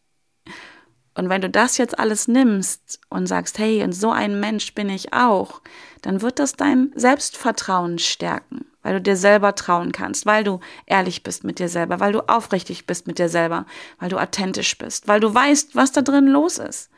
Und 1.14 1.28
wenn 1.28 1.40
du 1.40 1.50
das 1.50 1.78
jetzt 1.78 1.98
alles 1.98 2.28
nimmst 2.28 3.00
und 3.08 3.26
sagst, 3.26 3.58
hey, 3.58 3.82
und 3.82 3.92
so 3.92 4.10
ein 4.10 4.38
Mensch 4.38 4.74
bin 4.74 4.88
ich 4.88 5.12
auch, 5.12 5.60
dann 6.02 6.22
wird 6.22 6.38
das 6.38 6.54
dein 6.54 6.92
Selbstvertrauen 6.94 7.98
stärken, 7.98 8.66
weil 8.86 8.94
du 8.94 9.00
dir 9.00 9.16
selber 9.16 9.56
trauen 9.56 9.90
kannst, 9.90 10.26
weil 10.26 10.44
du 10.44 10.60
ehrlich 10.86 11.24
bist 11.24 11.42
mit 11.42 11.58
dir 11.58 11.68
selber, 11.68 11.98
weil 11.98 12.12
du 12.12 12.20
aufrichtig 12.28 12.86
bist 12.86 13.08
mit 13.08 13.18
dir 13.18 13.28
selber, 13.28 13.66
weil 13.98 14.10
du 14.10 14.16
authentisch 14.16 14.78
bist, 14.78 15.08
weil 15.08 15.18
du 15.18 15.34
weißt, 15.34 15.74
was 15.74 15.90
da 15.90 16.02
drin 16.02 16.28
los 16.28 16.58
ist. 16.58 16.88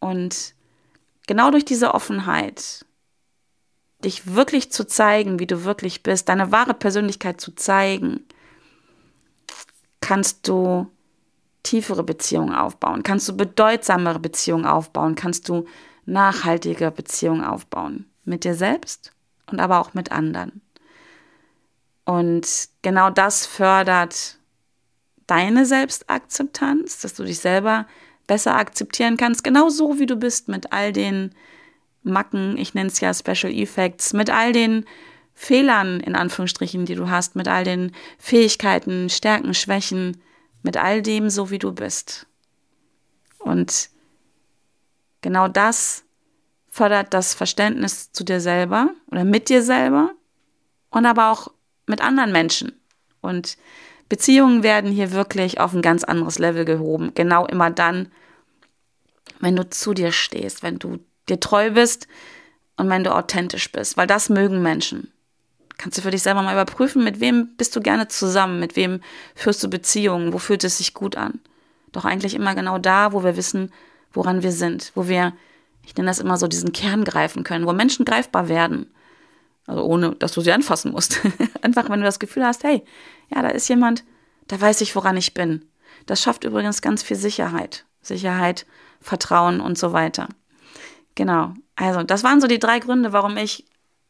Und 0.00 0.56
genau 1.28 1.52
durch 1.52 1.64
diese 1.64 1.94
Offenheit, 1.94 2.84
dich 4.04 4.34
wirklich 4.34 4.72
zu 4.72 4.88
zeigen, 4.88 5.38
wie 5.38 5.46
du 5.46 5.62
wirklich 5.62 6.02
bist, 6.02 6.28
deine 6.28 6.50
wahre 6.50 6.74
Persönlichkeit 6.74 7.40
zu 7.40 7.54
zeigen, 7.54 8.26
kannst 10.00 10.48
du 10.48 10.90
tiefere 11.62 12.02
Beziehungen 12.02 12.56
aufbauen, 12.56 13.04
kannst 13.04 13.28
du 13.28 13.36
bedeutsamere 13.36 14.18
Beziehungen 14.18 14.66
aufbauen, 14.66 15.14
kannst 15.14 15.48
du 15.48 15.64
nachhaltige 16.06 16.90
Beziehungen 16.90 17.44
aufbauen. 17.44 18.06
Mit 18.24 18.42
dir 18.42 18.56
selbst 18.56 19.12
und 19.50 19.60
aber 19.60 19.80
auch 19.80 19.94
mit 19.94 20.12
anderen. 20.12 20.60
Und 22.08 22.70
genau 22.80 23.10
das 23.10 23.44
fördert 23.44 24.38
deine 25.26 25.66
Selbstakzeptanz, 25.66 27.00
dass 27.00 27.12
du 27.12 27.22
dich 27.22 27.38
selber 27.38 27.86
besser 28.26 28.56
akzeptieren 28.56 29.18
kannst, 29.18 29.44
genau 29.44 29.68
so 29.68 29.98
wie 29.98 30.06
du 30.06 30.16
bist, 30.16 30.48
mit 30.48 30.72
all 30.72 30.94
den 30.94 31.34
Macken, 32.02 32.56
ich 32.56 32.72
nenne 32.72 32.88
es 32.88 33.00
ja 33.00 33.12
Special 33.12 33.52
Effects, 33.52 34.14
mit 34.14 34.30
all 34.30 34.52
den 34.54 34.86
Fehlern 35.34 36.00
in 36.00 36.16
Anführungsstrichen, 36.16 36.86
die 36.86 36.94
du 36.94 37.10
hast, 37.10 37.36
mit 37.36 37.46
all 37.46 37.64
den 37.64 37.92
Fähigkeiten, 38.16 39.10
Stärken, 39.10 39.52
Schwächen, 39.52 40.22
mit 40.62 40.78
all 40.78 41.02
dem, 41.02 41.28
so 41.28 41.50
wie 41.50 41.58
du 41.58 41.72
bist. 41.72 42.26
Und 43.38 43.90
genau 45.20 45.46
das 45.46 46.04
fördert 46.68 47.12
das 47.12 47.34
Verständnis 47.34 48.12
zu 48.12 48.24
dir 48.24 48.40
selber 48.40 48.94
oder 49.10 49.24
mit 49.24 49.50
dir 49.50 49.62
selber 49.62 50.14
und 50.88 51.04
aber 51.04 51.30
auch 51.30 51.48
mit 51.88 52.00
anderen 52.00 52.32
Menschen. 52.32 52.72
Und 53.20 53.56
Beziehungen 54.08 54.62
werden 54.62 54.90
hier 54.90 55.12
wirklich 55.12 55.60
auf 55.60 55.74
ein 55.74 55.82
ganz 55.82 56.04
anderes 56.04 56.38
Level 56.38 56.64
gehoben. 56.64 57.12
Genau 57.14 57.46
immer 57.46 57.70
dann, 57.70 58.10
wenn 59.40 59.56
du 59.56 59.68
zu 59.68 59.94
dir 59.94 60.12
stehst, 60.12 60.62
wenn 60.62 60.78
du 60.78 60.98
dir 61.28 61.40
treu 61.40 61.70
bist 61.70 62.08
und 62.76 62.88
wenn 62.88 63.04
du 63.04 63.14
authentisch 63.14 63.70
bist, 63.70 63.96
weil 63.96 64.06
das 64.06 64.28
mögen 64.28 64.62
Menschen 64.62 65.12
kannst 65.78 65.96
du 65.96 66.02
für 66.02 66.10
dich 66.10 66.22
selber 66.22 66.42
mal 66.42 66.52
überprüfen, 66.52 67.02
mit 67.02 67.20
wem 67.20 67.56
bist 67.56 67.74
du 67.74 67.80
gerne 67.80 68.08
zusammen, 68.08 68.60
mit 68.60 68.76
wem 68.76 69.00
führst 69.34 69.62
du 69.62 69.70
Beziehungen, 69.70 70.32
wo 70.32 70.38
fühlt 70.38 70.64
es 70.64 70.78
sich 70.78 70.92
gut 70.92 71.16
an. 71.16 71.40
Doch 71.92 72.04
eigentlich 72.04 72.34
immer 72.34 72.54
genau 72.54 72.78
da, 72.78 73.12
wo 73.12 73.24
wir 73.24 73.36
wissen, 73.36 73.72
woran 74.12 74.42
wir 74.42 74.52
sind, 74.52 74.92
wo 74.94 75.08
wir, 75.08 75.32
ich 75.84 75.96
nenne 75.96 76.08
das 76.08 76.18
immer 76.18 76.36
so, 76.36 76.48
diesen 76.48 76.72
Kern 76.72 77.04
greifen 77.04 77.44
können, 77.44 77.66
wo 77.66 77.72
Menschen 77.72 78.04
greifbar 78.04 78.48
werden. 78.48 78.92
Also 79.68 79.84
ohne, 79.84 80.16
dass 80.16 80.32
du 80.32 80.40
sie 80.40 80.50
anfassen 80.50 80.92
musst. 80.92 81.20
Einfach, 81.62 81.90
wenn 81.90 82.00
du 82.00 82.06
das 82.06 82.18
Gefühl 82.18 82.44
hast, 82.44 82.64
hey, 82.64 82.82
ja, 83.28 83.42
da 83.42 83.48
ist 83.48 83.68
jemand, 83.68 84.02
da 84.48 84.58
weiß 84.58 84.80
ich, 84.80 84.96
woran 84.96 85.16
ich 85.18 85.34
bin. 85.34 85.66
Das 86.06 86.22
schafft 86.22 86.44
übrigens 86.44 86.80
ganz 86.80 87.02
viel 87.02 87.18
Sicherheit. 87.18 87.84
Sicherheit, 88.00 88.64
Vertrauen 89.00 89.60
und 89.60 89.76
so 89.76 89.92
weiter. 89.92 90.28
Genau. 91.14 91.52
Also, 91.76 92.02
das 92.02 92.24
waren 92.24 92.40
so 92.40 92.46
die 92.46 92.58
drei 92.58 92.78
Gründe, 92.78 93.12
warum 93.12 93.36
ich 93.36 93.66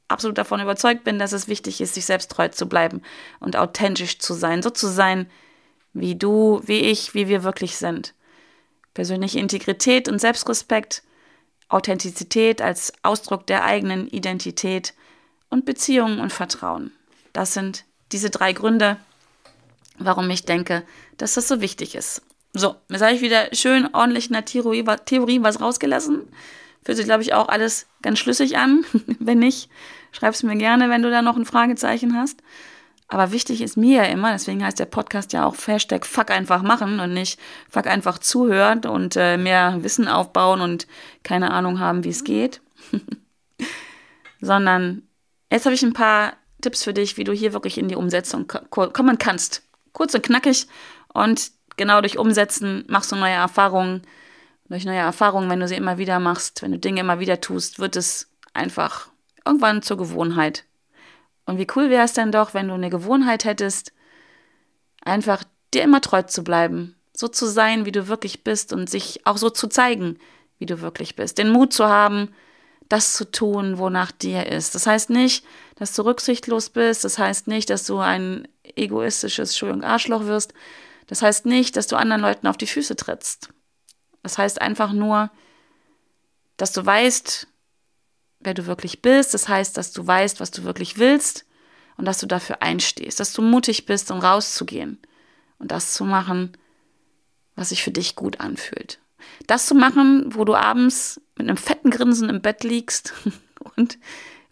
absolut 0.07 0.39
davon 0.39 0.61
überzeugt 0.61 1.03
bin, 1.03 1.19
dass 1.19 1.33
es 1.33 1.49
wichtig 1.49 1.81
ist, 1.81 1.95
sich 1.95 2.07
selbst 2.07 2.31
treu 2.31 2.49
zu 2.49 2.69
bleiben 2.69 3.03
und 3.41 3.57
authentisch 3.57 4.21
zu 4.21 4.35
sein, 4.35 4.63
so 4.63 4.71
zu 4.71 4.87
sein, 4.87 5.29
wie 5.93 6.15
du, 6.15 6.61
wie 6.65 6.81
ich, 6.81 7.15
wie 7.15 7.27
wir 7.27 7.43
wirklich 7.43 7.77
sind. 7.77 8.15
Persönliche 8.95 9.41
Integrität 9.41 10.09
und 10.09 10.21
Selbstrespekt, 10.21 11.03
Authentizität 11.69 12.63
als 12.63 12.93
Ausdruck 13.03 13.47
der 13.49 13.65
eigenen 13.65 14.07
Identität 14.09 14.95
und 15.51 15.65
Beziehungen 15.65 16.21
und 16.21 16.33
Vertrauen. 16.33 16.93
Das 17.33 17.55
sind 17.55 17.85
diese 18.13 18.31
drei 18.31 18.53
Gründe, 18.53 18.97
warum 19.99 20.29
ich 20.31 20.45
denke, 20.45 20.85
dass 21.17 21.35
das 21.35 21.49
so 21.49 21.61
wichtig 21.61 21.95
ist. 21.95 22.23
So, 22.55 22.77
jetzt 22.89 23.03
habe 23.03 23.15
ich 23.15 23.21
wieder 23.21 23.55
schön 23.55 23.89
ordentlich 23.93 24.29
in 24.29 24.33
der 24.33 24.45
Theorie, 24.45 24.85
Theorie 25.05 25.43
was 25.43 25.61
rausgelassen. 25.61 26.23
Fühlt 26.85 26.97
sich, 26.97 27.07
glaube 27.07 27.23
ich, 27.23 27.35
auch 27.35 27.49
alles 27.49 27.87
ganz 28.03 28.19
schlüssig 28.19 28.57
an. 28.57 28.85
Wenn 29.19 29.39
nicht, 29.41 29.69
schreib 30.13 30.35
es 30.35 30.43
mir 30.43 30.57
gerne, 30.57 30.89
wenn 30.89 31.03
du 31.03 31.11
da 31.11 31.23
noch 31.23 31.37
ein 31.37 31.45
Fragezeichen 31.45 32.17
hast. 32.17 32.43
Aber 33.09 33.33
wichtig 33.33 33.63
ist 33.63 33.77
mir 33.77 34.05
ja 34.05 34.05
immer, 34.05 34.33
deswegen 34.33 34.63
heißt 34.63 34.79
der 34.79 34.85
Podcast 34.85 35.33
ja 35.33 35.47
auch 35.47 35.57
Hashtag 35.67 36.05
Fuck 36.05 36.31
einfach 36.31 36.63
machen 36.63 37.01
und 37.01 37.15
nicht 37.15 37.41
Fuck 37.71 37.87
einfach 37.87 38.19
zuhören 38.19 38.85
und 38.85 39.17
äh, 39.17 39.39
mehr 39.39 39.83
Wissen 39.83 40.09
aufbauen 40.09 40.61
und 40.61 40.87
keine 41.23 41.51
Ahnung 41.51 41.81
haben, 41.81 42.05
wie 42.05 42.11
es 42.11 42.23
geht. 42.23 42.61
Sondern 44.41 45.08
jetzt 45.51 45.65
habe 45.65 45.75
ich 45.75 45.83
ein 45.83 45.93
paar 45.93 46.35
Tipps 46.61 46.85
für 46.85 46.93
dich, 46.93 47.17
wie 47.17 47.25
du 47.25 47.33
hier 47.33 47.53
wirklich 47.53 47.79
in 47.79 47.89
die 47.89 47.97
Umsetzung 47.97 48.49
kommen 48.49 49.19
kannst. 49.19 49.63
Kurz 49.93 50.15
und 50.15 50.23
knackig 50.23 50.67
und 51.13 51.51
genau 51.77 52.01
durch 52.01 52.19
Umsetzen 52.19 52.85
machst 52.89 53.13
du 53.13 53.17
neue 53.17 53.33
Erfahrungen. 53.33 54.03
Durch 54.69 54.85
neue 54.85 54.99
Erfahrungen, 54.99 55.49
wenn 55.49 55.61
du 55.61 55.69
sie 55.69 55.77
immer 55.77 55.97
wieder 55.97 56.21
machst, 56.21 56.61
wenn 56.63 56.73
du 56.73 56.79
Dinge 56.79 57.01
immer 57.01 57.21
wieder 57.21 57.41
tust, 57.41 57.79
wird 57.79 57.97
es 57.97 58.29
einfach 58.53 59.09
irgendwann 59.47 59.83
zur 59.83 59.97
Gewohnheit. 59.97 60.65
Und 61.47 61.59
wie 61.59 61.67
cool 61.75 61.89
wäre 61.89 62.05
es 62.05 62.13
denn 62.13 62.33
doch, 62.33 62.53
wenn 62.53 62.69
du 62.69 62.75
eine 62.75 62.91
Gewohnheit 62.91 63.47
hättest, 63.47 63.95
einfach 65.03 65.45
dir 65.73 65.83
immer 65.83 66.03
treu 66.03 66.23
zu 66.23 66.45
bleiben, 66.45 66.97
so 67.15 67.29
zu 67.29 67.47
sein, 67.47 67.87
wie 67.87 67.93
du 67.93 68.09
wirklich 68.09 68.45
bist 68.45 68.75
und 68.75 68.91
sich 68.91 69.25
auch 69.25 69.39
so 69.39 69.49
zu 69.49 69.69
zeigen, 69.69 70.19
wie 70.59 70.67
du 70.67 70.83
wirklich 70.83 71.17
bist. 71.17 71.39
Den 71.39 71.51
Mut 71.51 71.73
zu 71.73 71.89
haben, 71.89 72.35
das 72.89 73.13
zu 73.13 73.31
tun, 73.31 73.79
wonach 73.79 74.11
dir 74.11 74.47
ist. 74.47 74.75
Das 74.75 74.87
heißt 74.87 75.11
nicht, 75.11 75.45
dass 75.77 75.95
du 75.95 76.03
rücksichtslos 76.03 76.71
bist. 76.71 77.05
Das 77.05 77.19
heißt 77.19 77.47
nicht, 77.47 77.71
dass 77.71 77.85
du 77.85 77.99
ein 77.99 78.49
egoistisches 78.63 79.51
Entschuldigung, 79.51 79.85
Arschloch 79.85 80.25
wirst. 80.25 80.55
Das 81.07 81.23
heißt 81.23 81.47
nicht, 81.47 81.77
dass 81.77 81.87
du 81.87 81.97
anderen 81.97 82.23
Leuten 82.23 82.47
auf 82.47 82.57
die 82.57 82.67
Füße 82.67 82.97
trittst. 82.97 83.51
Das 84.23 84.39
heißt 84.39 84.61
einfach 84.61 84.93
nur, 84.93 85.31
dass 86.57 86.73
du 86.73 86.85
weißt, 86.85 87.47
wer 88.41 88.55
du 88.55 88.67
wirklich 88.67 89.03
bist. 89.03 89.35
Das 89.35 89.49
heißt, 89.49 89.77
dass 89.77 89.93
du 89.93 90.07
weißt, 90.07 90.41
was 90.41 90.51
du 90.51 90.65
wirklich 90.65 90.99
willst 90.99 91.45
und 91.97 92.05
dass 92.05 92.19
du 92.19 92.27
dafür 92.27 92.63
einstehst, 92.63 93.21
dass 93.21 93.33
du 93.33 93.43
mutig 93.43 93.87
bist, 93.87 94.11
um 94.11 94.21
rauszugehen 94.21 94.99
und 95.59 95.71
das 95.73 95.93
zu 95.93 96.05
machen, 96.05 96.57
was 97.55 97.71
sich 97.71 97.83
für 97.83 97.91
dich 97.91 98.17
gut 98.17 98.41
anfühlt. 98.41 99.01
Das 99.47 99.67
zu 99.67 99.75
machen, 99.75 100.35
wo 100.35 100.45
du 100.45 100.55
abends 100.55 101.21
mit 101.37 101.49
einem 101.49 101.57
fetten 101.57 101.91
Grinsen 101.91 102.29
im 102.29 102.41
Bett 102.41 102.65
liegst 102.65 103.15
und 103.77 103.99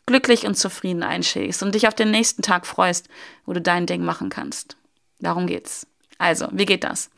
glücklich 0.06 0.46
und 0.46 0.56
zufrieden 0.56 1.02
einschlägst 1.02 1.62
und 1.62 1.74
dich 1.74 1.88
auf 1.88 1.94
den 1.94 2.10
nächsten 2.10 2.42
Tag 2.42 2.66
freust, 2.66 3.08
wo 3.44 3.52
du 3.52 3.60
dein 3.60 3.86
Ding 3.86 4.04
machen 4.04 4.30
kannst. 4.30 4.76
Darum 5.20 5.46
geht's. 5.46 5.86
Also, 6.18 6.48
wie 6.52 6.64
geht 6.64 6.84
das? 6.84 7.10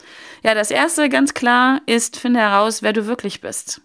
Ja, 0.43 0.55
das 0.55 0.71
erste 0.71 1.09
ganz 1.09 1.35
klar 1.35 1.81
ist, 1.87 2.17
finde 2.17 2.41
heraus, 2.41 2.83
wer 2.83 2.93
du 2.93 3.07
wirklich 3.07 3.41
bist. 3.41 3.81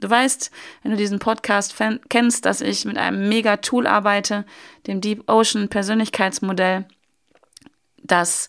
Du 0.00 0.10
weißt, 0.10 0.50
wenn 0.82 0.90
du 0.90 0.96
diesen 0.96 1.18
Podcast 1.18 1.74
kennst, 2.08 2.44
dass 2.44 2.60
ich 2.60 2.84
mit 2.84 2.98
einem 2.98 3.28
mega 3.28 3.58
Tool 3.58 3.86
arbeite, 3.86 4.44
dem 4.86 5.00
Deep 5.00 5.30
Ocean 5.30 5.68
Persönlichkeitsmodell, 5.68 6.86
das 8.02 8.48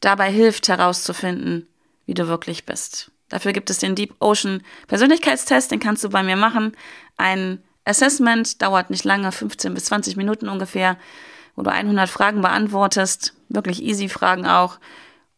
dabei 0.00 0.30
hilft 0.30 0.68
herauszufinden, 0.68 1.66
wie 2.06 2.14
du 2.14 2.28
wirklich 2.28 2.66
bist. 2.66 3.10
Dafür 3.32 3.54
gibt 3.54 3.70
es 3.70 3.78
den 3.78 3.94
Deep 3.94 4.14
Ocean 4.20 4.62
Persönlichkeitstest, 4.88 5.70
den 5.70 5.80
kannst 5.80 6.04
du 6.04 6.10
bei 6.10 6.22
mir 6.22 6.36
machen. 6.36 6.76
Ein 7.16 7.62
Assessment 7.86 8.60
dauert 8.60 8.90
nicht 8.90 9.04
lange, 9.04 9.32
15 9.32 9.72
bis 9.72 9.86
20 9.86 10.16
Minuten 10.18 10.50
ungefähr, 10.50 10.98
wo 11.56 11.62
du 11.62 11.70
100 11.70 12.10
Fragen 12.10 12.42
beantwortest, 12.42 13.32
wirklich 13.48 13.82
easy 13.82 14.10
Fragen 14.10 14.46
auch. 14.46 14.78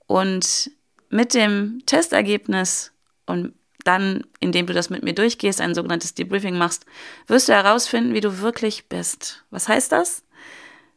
Und 0.09 0.73
mit 1.09 1.35
dem 1.35 1.83
Testergebnis 1.87 2.91
und 3.27 3.55
dann, 3.85 4.25
indem 4.41 4.67
du 4.67 4.73
das 4.73 4.91
mit 4.91 5.05
mir 5.05 5.15
durchgehst, 5.15 5.61
ein 5.61 5.77
sogenanntes 5.77 6.15
Debriefing 6.15 6.59
machst, 6.59 6.87
wirst 7.29 7.49
du 7.49 7.53
herausfinden, 7.53 8.13
wie 8.13 8.21
du 8.21 8.41
wirklich 8.41 8.89
bist. 8.89 9.45
Was 9.51 9.69
heißt 9.69 9.93
das? 9.93 10.25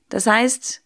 Das 0.10 0.26
heißt, 0.26 0.82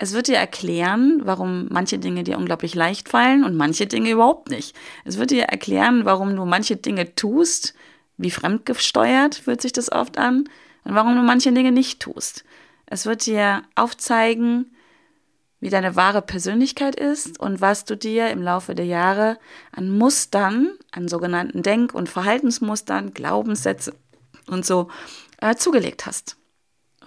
Es 0.00 0.12
wird 0.12 0.28
dir 0.28 0.36
erklären, 0.36 1.20
warum 1.24 1.66
manche 1.70 1.98
Dinge 1.98 2.22
dir 2.22 2.38
unglaublich 2.38 2.76
leicht 2.76 3.08
fallen 3.08 3.42
und 3.42 3.56
manche 3.56 3.86
Dinge 3.86 4.10
überhaupt 4.10 4.48
nicht. 4.48 4.76
Es 5.04 5.18
wird 5.18 5.32
dir 5.32 5.44
erklären, 5.44 6.04
warum 6.04 6.36
du 6.36 6.44
manche 6.44 6.76
Dinge 6.76 7.16
tust, 7.16 7.74
wie 8.16 8.30
fremdgesteuert 8.30 9.34
fühlt 9.34 9.60
sich 9.60 9.72
das 9.72 9.90
oft 9.90 10.16
an, 10.16 10.48
und 10.84 10.94
warum 10.94 11.16
du 11.16 11.22
manche 11.22 11.52
Dinge 11.52 11.72
nicht 11.72 12.00
tust. 12.00 12.44
Es 12.86 13.04
wird 13.04 13.26
dir 13.26 13.62
aufzeigen, 13.74 14.74
wie 15.60 15.68
deine 15.68 15.96
wahre 15.96 16.22
Persönlichkeit 16.22 16.94
ist 16.94 17.38
und 17.38 17.60
was 17.60 17.84
du 17.84 17.96
dir 17.96 18.30
im 18.30 18.40
Laufe 18.40 18.74
der 18.74 18.86
Jahre 18.86 19.38
an 19.72 19.90
Mustern, 19.90 20.70
an 20.92 21.08
sogenannten 21.08 21.62
Denk- 21.62 21.94
und 21.94 22.08
Verhaltensmustern, 22.08 23.12
Glaubenssätze 23.12 23.92
und 24.46 24.64
so 24.64 24.88
äh, 25.42 25.56
zugelegt 25.56 26.06
hast. 26.06 26.37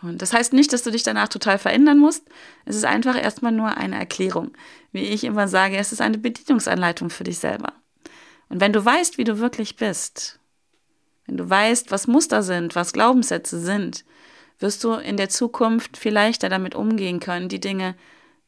Und 0.01 0.21
das 0.21 0.33
heißt 0.33 0.53
nicht, 0.53 0.73
dass 0.73 0.83
du 0.83 0.91
dich 0.91 1.03
danach 1.03 1.27
total 1.27 1.57
verändern 1.57 1.99
musst. 1.99 2.25
Es 2.65 2.75
ist 2.75 2.85
einfach 2.85 3.15
erstmal 3.15 3.51
nur 3.51 3.77
eine 3.77 3.97
Erklärung. 3.97 4.51
Wie 4.91 5.03
ich 5.03 5.23
immer 5.23 5.47
sage, 5.47 5.77
es 5.77 5.91
ist 5.91 6.01
eine 6.01 6.17
Bedienungsanleitung 6.17 7.09
für 7.09 7.23
dich 7.23 7.39
selber. 7.39 7.73
Und 8.49 8.59
wenn 8.59 8.73
du 8.73 8.83
weißt, 8.83 9.17
wie 9.17 9.23
du 9.23 9.39
wirklich 9.39 9.75
bist, 9.75 10.39
wenn 11.25 11.37
du 11.37 11.49
weißt, 11.49 11.91
was 11.91 12.07
Muster 12.07 12.43
sind, 12.43 12.75
was 12.75 12.93
Glaubenssätze 12.93 13.59
sind, 13.59 14.03
wirst 14.59 14.83
du 14.83 14.93
in 14.93 15.17
der 15.17 15.29
Zukunft 15.29 15.97
viel 15.97 16.13
leichter 16.13 16.49
damit 16.49 16.75
umgehen 16.75 17.19
können, 17.19 17.49
die 17.49 17.59
Dinge 17.59 17.95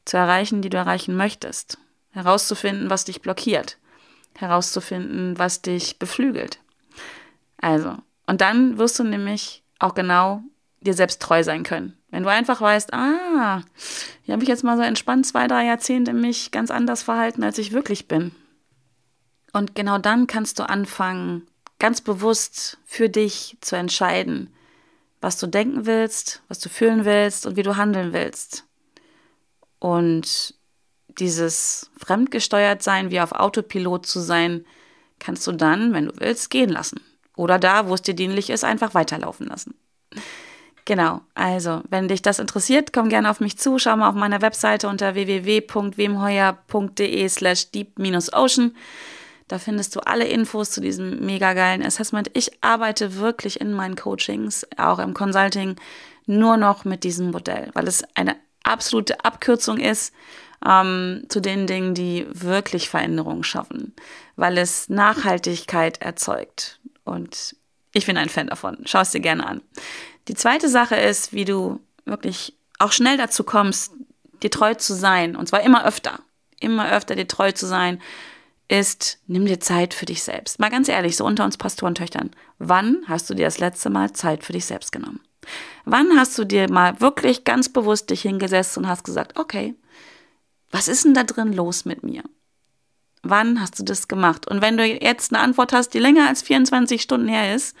zu 0.04 0.16
erreichen, 0.16 0.60
die 0.60 0.70
du 0.70 0.76
erreichen 0.76 1.16
möchtest. 1.16 1.78
Herauszufinden, 2.10 2.90
was 2.90 3.04
dich 3.04 3.22
blockiert. 3.22 3.78
Herauszufinden, 4.36 5.38
was 5.38 5.62
dich 5.62 5.98
beflügelt. 5.98 6.58
Also, 7.58 7.96
und 8.26 8.40
dann 8.40 8.78
wirst 8.78 8.98
du 8.98 9.04
nämlich 9.04 9.62
auch 9.78 9.94
genau 9.94 10.42
dir 10.84 10.94
selbst 10.94 11.20
treu 11.20 11.42
sein 11.42 11.62
können. 11.62 11.96
Wenn 12.10 12.22
du 12.22 12.30
einfach 12.30 12.60
weißt, 12.60 12.92
ah, 12.92 13.62
hier 14.22 14.32
habe 14.32 14.42
ich 14.42 14.48
jetzt 14.48 14.64
mal 14.64 14.76
so 14.76 14.82
entspannt 14.82 15.26
zwei, 15.26 15.46
drei 15.48 15.64
Jahrzehnte 15.64 16.12
mich 16.12 16.50
ganz 16.50 16.70
anders 16.70 17.02
verhalten, 17.02 17.42
als 17.42 17.58
ich 17.58 17.72
wirklich 17.72 18.06
bin. 18.06 18.32
Und 19.52 19.74
genau 19.74 19.98
dann 19.98 20.26
kannst 20.26 20.58
du 20.58 20.68
anfangen, 20.68 21.46
ganz 21.78 22.00
bewusst 22.00 22.78
für 22.84 23.08
dich 23.08 23.56
zu 23.60 23.76
entscheiden, 23.76 24.52
was 25.20 25.38
du 25.38 25.46
denken 25.46 25.86
willst, 25.86 26.42
was 26.48 26.60
du 26.60 26.68
fühlen 26.68 27.04
willst 27.04 27.46
und 27.46 27.56
wie 27.56 27.62
du 27.62 27.76
handeln 27.76 28.12
willst. 28.12 28.64
Und 29.78 30.54
dieses 31.18 31.90
fremdgesteuert 31.98 32.82
sein, 32.82 33.10
wie 33.10 33.20
auf 33.20 33.32
Autopilot 33.32 34.06
zu 34.06 34.20
sein, 34.20 34.64
kannst 35.18 35.46
du 35.46 35.52
dann, 35.52 35.92
wenn 35.92 36.06
du 36.06 36.12
willst, 36.18 36.50
gehen 36.50 36.70
lassen. 36.70 37.00
Oder 37.36 37.58
da, 37.58 37.88
wo 37.88 37.94
es 37.94 38.02
dir 38.02 38.14
dienlich 38.14 38.50
ist, 38.50 38.64
einfach 38.64 38.94
weiterlaufen 38.94 39.46
lassen. 39.46 39.74
Genau, 40.86 41.22
also 41.34 41.80
wenn 41.88 42.08
dich 42.08 42.20
das 42.20 42.38
interessiert, 42.38 42.92
komm 42.92 43.08
gerne 43.08 43.30
auf 43.30 43.40
mich 43.40 43.56
zu, 43.56 43.78
schau 43.78 43.96
mal 43.96 44.10
auf 44.10 44.14
meiner 44.14 44.42
Webseite 44.42 44.86
unter 44.86 45.14
www.wemheuer.de 45.14 47.28
slash 47.28 47.70
deep-ocean. 47.70 48.76
Da 49.48 49.58
findest 49.58 49.96
du 49.96 50.00
alle 50.00 50.26
Infos 50.26 50.70
zu 50.70 50.82
diesem 50.82 51.24
mega 51.24 51.54
geilen 51.54 51.82
Assessment. 51.84 52.30
Ich 52.34 52.62
arbeite 52.62 53.16
wirklich 53.16 53.62
in 53.62 53.72
meinen 53.72 53.96
Coachings, 53.96 54.66
auch 54.76 54.98
im 54.98 55.14
Consulting, 55.14 55.76
nur 56.26 56.58
noch 56.58 56.84
mit 56.84 57.04
diesem 57.04 57.30
Modell, 57.30 57.70
weil 57.74 57.88
es 57.88 58.04
eine 58.14 58.36
absolute 58.62 59.24
Abkürzung 59.24 59.78
ist 59.78 60.12
ähm, 60.66 61.24
zu 61.28 61.40
den 61.40 61.66
Dingen, 61.66 61.94
die 61.94 62.26
wirklich 62.30 62.88
Veränderungen 62.88 63.44
schaffen, 63.44 63.94
weil 64.36 64.58
es 64.58 64.88
Nachhaltigkeit 64.88 66.00
erzeugt. 66.00 66.80
Und 67.04 67.56
ich 67.92 68.06
bin 68.06 68.16
ein 68.16 68.28
Fan 68.28 68.48
davon. 68.48 68.78
Schau 68.86 69.00
es 69.00 69.10
dir 69.10 69.20
gerne 69.20 69.46
an. 69.46 69.60
Die 70.28 70.34
zweite 70.34 70.68
Sache 70.68 70.96
ist, 70.96 71.32
wie 71.32 71.44
du 71.44 71.80
wirklich 72.04 72.54
auch 72.78 72.92
schnell 72.92 73.16
dazu 73.16 73.44
kommst, 73.44 73.92
dir 74.42 74.50
treu 74.50 74.74
zu 74.74 74.94
sein. 74.94 75.36
Und 75.36 75.48
zwar 75.48 75.62
immer 75.62 75.84
öfter. 75.84 76.20
Immer 76.60 76.90
öfter 76.92 77.14
dir 77.14 77.28
treu 77.28 77.52
zu 77.52 77.66
sein, 77.66 78.00
ist, 78.68 79.18
nimm 79.26 79.44
dir 79.44 79.60
Zeit 79.60 79.92
für 79.92 80.06
dich 80.06 80.22
selbst. 80.22 80.58
Mal 80.58 80.70
ganz 80.70 80.88
ehrlich, 80.88 81.16
so 81.16 81.24
unter 81.24 81.44
uns 81.44 81.58
Pastorentöchtern. 81.58 82.30
Wann 82.58 83.02
hast 83.06 83.28
du 83.28 83.34
dir 83.34 83.44
das 83.44 83.58
letzte 83.58 83.90
Mal 83.90 84.12
Zeit 84.12 84.44
für 84.44 84.52
dich 84.52 84.64
selbst 84.64 84.92
genommen? 84.92 85.20
Wann 85.84 86.18
hast 86.18 86.38
du 86.38 86.44
dir 86.44 86.70
mal 86.70 87.00
wirklich 87.00 87.44
ganz 87.44 87.68
bewusst 87.68 88.08
dich 88.08 88.22
hingesetzt 88.22 88.78
und 88.78 88.88
hast 88.88 89.04
gesagt, 89.04 89.38
okay, 89.38 89.74
was 90.70 90.88
ist 90.88 91.04
denn 91.04 91.14
da 91.14 91.24
drin 91.24 91.52
los 91.52 91.84
mit 91.84 92.02
mir? 92.02 92.22
Wann 93.22 93.60
hast 93.60 93.78
du 93.78 93.82
das 93.82 94.08
gemacht? 94.08 94.48
Und 94.48 94.62
wenn 94.62 94.76
du 94.76 94.84
jetzt 94.86 95.32
eine 95.32 95.42
Antwort 95.42 95.72
hast, 95.72 95.90
die 95.90 95.98
länger 95.98 96.28
als 96.28 96.42
24 96.42 97.00
Stunden 97.00 97.28
her 97.28 97.54
ist, 97.54 97.76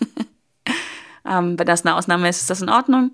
ähm, 1.30 1.58
wenn 1.58 1.66
das 1.66 1.86
eine 1.86 1.94
Ausnahme 1.94 2.28
ist, 2.28 2.40
ist 2.40 2.50
das 2.50 2.60
in 2.60 2.68
Ordnung. 2.68 3.12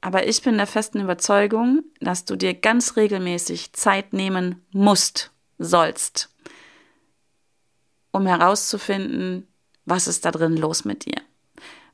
Aber 0.00 0.28
ich 0.28 0.40
bin 0.42 0.56
der 0.56 0.68
festen 0.68 1.00
Überzeugung, 1.00 1.82
dass 2.00 2.24
du 2.24 2.36
dir 2.36 2.54
ganz 2.54 2.96
regelmäßig 2.96 3.72
Zeit 3.72 4.12
nehmen 4.12 4.64
musst, 4.70 5.32
sollst, 5.58 6.32
um 8.12 8.26
herauszufinden, 8.26 9.48
was 9.84 10.06
ist 10.06 10.24
da 10.24 10.30
drin 10.30 10.56
los 10.56 10.84
mit 10.84 11.04
dir. 11.04 11.20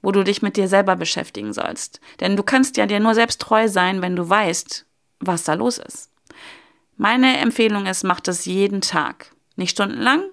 Wo 0.02 0.12
du 0.12 0.22
dich 0.22 0.42
mit 0.42 0.58
dir 0.58 0.68
selber 0.68 0.96
beschäftigen 0.96 1.54
sollst. 1.54 1.98
Denn 2.20 2.36
du 2.36 2.42
kannst 2.42 2.76
ja 2.76 2.84
dir 2.84 3.00
nur 3.00 3.14
selbst 3.14 3.40
treu 3.40 3.68
sein, 3.68 4.02
wenn 4.02 4.16
du 4.16 4.28
weißt, 4.28 4.84
was 5.20 5.44
da 5.44 5.54
los 5.54 5.78
ist. 5.78 6.10
Meine 6.98 7.38
Empfehlung 7.38 7.86
ist, 7.86 8.04
mach 8.04 8.20
das 8.20 8.44
jeden 8.44 8.82
Tag. 8.82 9.34
Nicht 9.56 9.70
stundenlang. 9.70 10.24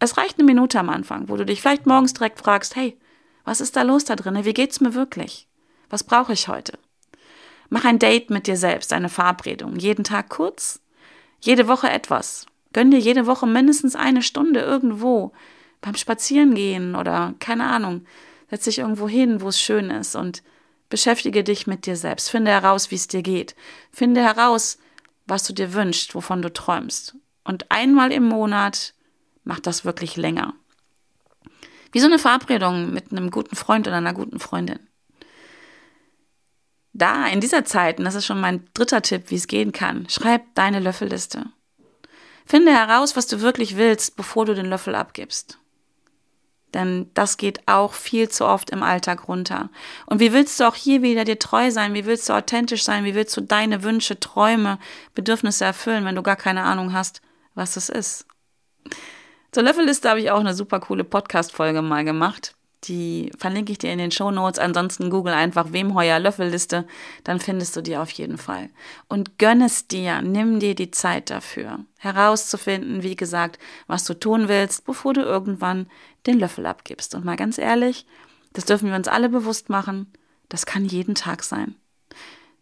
Es 0.00 0.16
reicht 0.16 0.38
eine 0.38 0.46
Minute 0.46 0.80
am 0.80 0.90
Anfang, 0.90 1.28
wo 1.28 1.36
du 1.36 1.46
dich 1.46 1.60
vielleicht 1.60 1.86
morgens 1.86 2.14
direkt 2.14 2.40
fragst, 2.40 2.74
hey, 2.74 2.98
was 3.46 3.62
ist 3.62 3.76
da 3.76 3.82
los 3.82 4.04
da 4.04 4.16
drin? 4.16 4.44
Wie 4.44 4.52
geht's 4.52 4.80
mir 4.80 4.92
wirklich? 4.92 5.48
Was 5.88 6.04
brauche 6.04 6.32
ich 6.34 6.48
heute? 6.48 6.78
Mach 7.70 7.84
ein 7.84 7.98
Date 7.98 8.28
mit 8.28 8.46
dir 8.46 8.56
selbst, 8.56 8.92
eine 8.92 9.08
Verabredung. 9.08 9.76
Jeden 9.76 10.04
Tag 10.04 10.28
kurz, 10.28 10.80
jede 11.40 11.68
Woche 11.68 11.88
etwas. 11.88 12.46
Gönn 12.72 12.90
dir 12.90 12.98
jede 12.98 13.26
Woche 13.26 13.46
mindestens 13.46 13.96
eine 13.96 14.22
Stunde 14.22 14.60
irgendwo 14.60 15.32
beim 15.80 15.94
Spazierengehen 15.94 16.96
oder 16.96 17.34
keine 17.38 17.64
Ahnung. 17.64 18.04
Setz 18.50 18.64
dich 18.64 18.80
irgendwo 18.80 19.08
hin, 19.08 19.40
wo 19.40 19.48
es 19.48 19.60
schön 19.60 19.90
ist 19.90 20.16
und 20.16 20.42
beschäftige 20.88 21.44
dich 21.44 21.66
mit 21.66 21.86
dir 21.86 21.96
selbst. 21.96 22.30
Finde 22.30 22.50
heraus, 22.50 22.90
wie 22.90 22.96
es 22.96 23.08
dir 23.08 23.22
geht. 23.22 23.54
Finde 23.92 24.22
heraus, 24.22 24.78
was 25.26 25.44
du 25.44 25.52
dir 25.52 25.72
wünschst, 25.72 26.14
wovon 26.14 26.42
du 26.42 26.52
träumst. 26.52 27.16
Und 27.44 27.70
einmal 27.70 28.12
im 28.12 28.24
Monat 28.24 28.92
mach 29.44 29.60
das 29.60 29.84
wirklich 29.84 30.16
länger. 30.16 30.54
Wie 31.96 32.00
so 32.00 32.08
eine 32.08 32.18
Verabredung 32.18 32.92
mit 32.92 33.10
einem 33.10 33.30
guten 33.30 33.56
Freund 33.56 33.86
oder 33.86 33.96
einer 33.96 34.12
guten 34.12 34.38
Freundin. 34.38 34.80
Da, 36.92 37.26
in 37.26 37.40
dieser 37.40 37.64
Zeit, 37.64 37.98
und 37.98 38.04
das 38.04 38.14
ist 38.14 38.26
schon 38.26 38.38
mein 38.38 38.68
dritter 38.74 39.00
Tipp, 39.00 39.30
wie 39.30 39.36
es 39.36 39.46
gehen 39.46 39.72
kann, 39.72 40.06
schreib 40.10 40.42
deine 40.54 40.78
Löffelliste. 40.78 41.46
Finde 42.44 42.70
heraus, 42.72 43.16
was 43.16 43.28
du 43.28 43.40
wirklich 43.40 43.78
willst, 43.78 44.14
bevor 44.14 44.44
du 44.44 44.54
den 44.54 44.66
Löffel 44.66 44.94
abgibst. 44.94 45.58
Denn 46.74 47.10
das 47.14 47.38
geht 47.38 47.66
auch 47.66 47.94
viel 47.94 48.28
zu 48.28 48.44
oft 48.44 48.68
im 48.68 48.82
Alltag 48.82 49.26
runter. 49.26 49.70
Und 50.04 50.20
wie 50.20 50.34
willst 50.34 50.60
du 50.60 50.68
auch 50.68 50.74
hier 50.74 51.00
wieder 51.00 51.24
dir 51.24 51.38
treu 51.38 51.70
sein? 51.70 51.94
Wie 51.94 52.04
willst 52.04 52.28
du 52.28 52.34
authentisch 52.34 52.84
sein? 52.84 53.04
Wie 53.04 53.14
willst 53.14 53.34
du 53.38 53.40
deine 53.40 53.82
Wünsche, 53.82 54.20
Träume, 54.20 54.78
Bedürfnisse 55.14 55.64
erfüllen, 55.64 56.04
wenn 56.04 56.16
du 56.16 56.22
gar 56.22 56.36
keine 56.36 56.64
Ahnung 56.64 56.92
hast, 56.92 57.22
was 57.54 57.78
es 57.78 57.88
ist? 57.88 58.26
Zur 59.52 59.62
Löffelliste 59.62 60.08
habe 60.10 60.20
ich 60.20 60.30
auch 60.30 60.40
eine 60.40 60.54
super 60.54 60.80
coole 60.80 61.04
Podcast-Folge 61.04 61.82
mal 61.82 62.04
gemacht. 62.04 62.54
Die 62.84 63.32
verlinke 63.38 63.72
ich 63.72 63.78
dir 63.78 63.92
in 63.92 63.98
den 63.98 64.10
Show 64.10 64.30
Notes. 64.30 64.58
Ansonsten 64.58 65.10
google 65.10 65.32
einfach 65.32 65.72
Wemheuer 65.72 66.18
Löffelliste, 66.18 66.86
dann 67.24 67.40
findest 67.40 67.74
du 67.76 67.80
die 67.80 67.96
auf 67.96 68.10
jeden 68.10 68.38
Fall. 68.38 68.68
Und 69.08 69.38
gönn 69.38 69.62
es 69.62 69.88
dir, 69.88 70.22
nimm 70.22 70.60
dir 70.60 70.74
die 70.74 70.90
Zeit 70.90 71.30
dafür, 71.30 71.80
herauszufinden, 71.98 73.02
wie 73.02 73.16
gesagt, 73.16 73.58
was 73.86 74.04
du 74.04 74.14
tun 74.14 74.48
willst, 74.48 74.84
bevor 74.84 75.14
du 75.14 75.22
irgendwann 75.22 75.88
den 76.26 76.38
Löffel 76.38 76.66
abgibst. 76.66 77.14
Und 77.14 77.24
mal 77.24 77.36
ganz 77.36 77.58
ehrlich, 77.58 78.06
das 78.52 78.66
dürfen 78.66 78.88
wir 78.88 78.96
uns 78.96 79.08
alle 79.08 79.28
bewusst 79.28 79.68
machen, 79.68 80.12
das 80.48 80.66
kann 80.66 80.84
jeden 80.84 81.14
Tag 81.14 81.42
sein. 81.42 81.74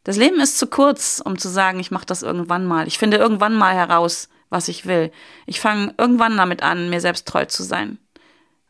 Das 0.05 0.17
Leben 0.17 0.41
ist 0.41 0.59
zu 0.59 0.67
kurz, 0.67 1.23
um 1.25 1.39
zu 1.39 1.49
sagen, 1.49 1.81
ich 1.81 1.91
mache 1.91 2.07
das 2.07 2.23
irgendwann 2.23 2.67
mal. 2.67 2.87
Ich 2.87 2.99
finde 2.99 3.17
irgendwann 3.17 3.55
mal 3.55 3.75
heraus, 3.75 4.29
was 4.55 4.69
ich 4.69 4.87
will. 4.87 5.11
Ich 5.47 5.61
fange 5.61 5.93
irgendwann 5.99 6.37
damit 6.37 6.63
an, 6.63 6.89
mir 6.89 7.01
selbst 7.01 7.27
treu 7.27 7.45
zu 7.45 7.65
sein, 7.65 7.99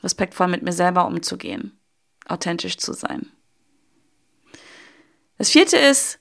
respektvoll 0.03 0.49
mit 0.49 0.63
mir 0.63 0.73
selber 0.73 1.07
umzugehen, 1.07 1.79
authentisch 2.27 2.79
zu 2.79 2.95
sein. 2.95 3.31
Das 5.37 5.51
vierte 5.51 5.77
ist, 5.77 6.21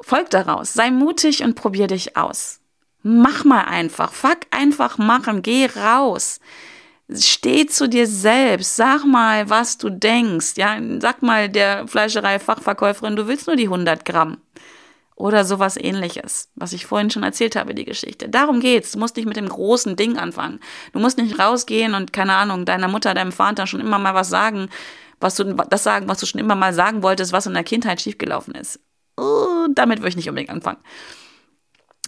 folg 0.00 0.30
daraus, 0.30 0.72
sei 0.72 0.90
mutig 0.90 1.44
und 1.44 1.56
probier 1.56 1.88
dich 1.88 2.16
aus. 2.16 2.60
Mach 3.02 3.44
mal 3.44 3.64
einfach, 3.64 4.12
fuck 4.12 4.40
einfach 4.50 4.96
machen, 4.96 5.42
geh 5.42 5.66
raus. 5.66 6.40
Steh 7.12 7.66
zu 7.66 7.86
dir 7.86 8.06
selbst, 8.06 8.76
sag 8.76 9.04
mal, 9.04 9.50
was 9.50 9.76
du 9.76 9.90
denkst. 9.90 10.52
Ja, 10.56 10.78
sag 11.00 11.22
mal 11.22 11.50
der 11.50 11.86
Fleischerei-Fachverkäuferin, 11.86 13.16
du 13.16 13.26
willst 13.26 13.46
nur 13.46 13.56
die 13.56 13.64
100 13.64 14.06
Gramm. 14.06 14.38
Oder 15.20 15.44
sowas 15.44 15.76
ähnliches, 15.76 16.48
was 16.54 16.72
ich 16.72 16.86
vorhin 16.86 17.10
schon 17.10 17.24
erzählt 17.24 17.54
habe, 17.54 17.74
die 17.74 17.84
Geschichte. 17.84 18.30
Darum 18.30 18.58
geht's. 18.60 18.92
Du 18.92 18.98
musst 18.98 19.16
nicht 19.16 19.26
mit 19.26 19.36
dem 19.36 19.50
großen 19.50 19.94
Ding 19.94 20.16
anfangen. 20.16 20.60
Du 20.94 20.98
musst 20.98 21.18
nicht 21.18 21.38
rausgehen 21.38 21.92
und, 21.92 22.14
keine 22.14 22.36
Ahnung, 22.36 22.64
deiner 22.64 22.88
Mutter, 22.88 23.12
deinem 23.12 23.30
Vater 23.30 23.66
schon 23.66 23.80
immer 23.80 23.98
mal 23.98 24.14
was 24.14 24.30
sagen, 24.30 24.70
was 25.20 25.34
du, 25.34 25.44
das 25.44 25.82
sagen, 25.82 26.08
was 26.08 26.20
du 26.20 26.26
schon 26.26 26.40
immer 26.40 26.54
mal 26.54 26.72
sagen 26.72 27.02
wolltest, 27.02 27.34
was 27.34 27.44
in 27.44 27.52
der 27.52 27.64
Kindheit 27.64 28.00
schiefgelaufen 28.00 28.54
ist. 28.54 28.80
uh, 29.20 29.68
damit 29.74 29.98
würde 29.98 30.08
ich 30.08 30.16
nicht 30.16 30.30
unbedingt 30.30 30.48
anfangen. 30.48 30.78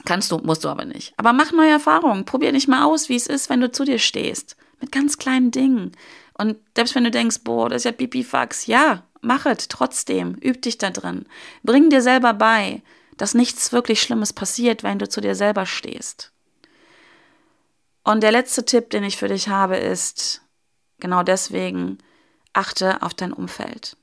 Kannst 0.06 0.32
du, 0.32 0.38
musst 0.38 0.64
du 0.64 0.70
aber 0.70 0.86
nicht. 0.86 1.12
Aber 1.18 1.34
mach 1.34 1.52
neue 1.52 1.68
Erfahrungen. 1.68 2.24
Probier 2.24 2.52
nicht 2.52 2.66
mal 2.66 2.84
aus, 2.84 3.10
wie 3.10 3.16
es 3.16 3.26
ist, 3.26 3.50
wenn 3.50 3.60
du 3.60 3.70
zu 3.70 3.84
dir 3.84 3.98
stehst. 3.98 4.56
Mit 4.80 4.90
ganz 4.90 5.18
kleinen 5.18 5.50
Dingen. 5.50 5.92
Und 6.32 6.56
selbst 6.74 6.94
wenn 6.94 7.04
du 7.04 7.10
denkst, 7.10 7.40
boah, 7.44 7.68
das 7.68 7.82
ist 7.82 7.84
ja 7.84 7.92
Pipifax, 7.92 8.64
ja, 8.64 9.02
mach 9.20 9.44
es 9.44 9.68
trotzdem. 9.68 10.34
Üb 10.42 10.62
dich 10.62 10.78
da 10.78 10.88
drin. 10.88 11.26
Bring 11.62 11.90
dir 11.90 12.00
selber 12.00 12.32
bei, 12.32 12.80
dass 13.16 13.34
nichts 13.34 13.72
wirklich 13.72 14.00
Schlimmes 14.00 14.32
passiert, 14.32 14.82
wenn 14.82 14.98
du 14.98 15.08
zu 15.08 15.20
dir 15.20 15.34
selber 15.34 15.66
stehst. 15.66 16.32
Und 18.04 18.22
der 18.22 18.32
letzte 18.32 18.64
Tipp, 18.64 18.90
den 18.90 19.04
ich 19.04 19.16
für 19.16 19.28
dich 19.28 19.48
habe, 19.48 19.76
ist 19.76 20.42
genau 20.98 21.22
deswegen, 21.22 21.98
achte 22.52 23.02
auf 23.02 23.14
dein 23.14 23.32
Umfeld. 23.32 23.96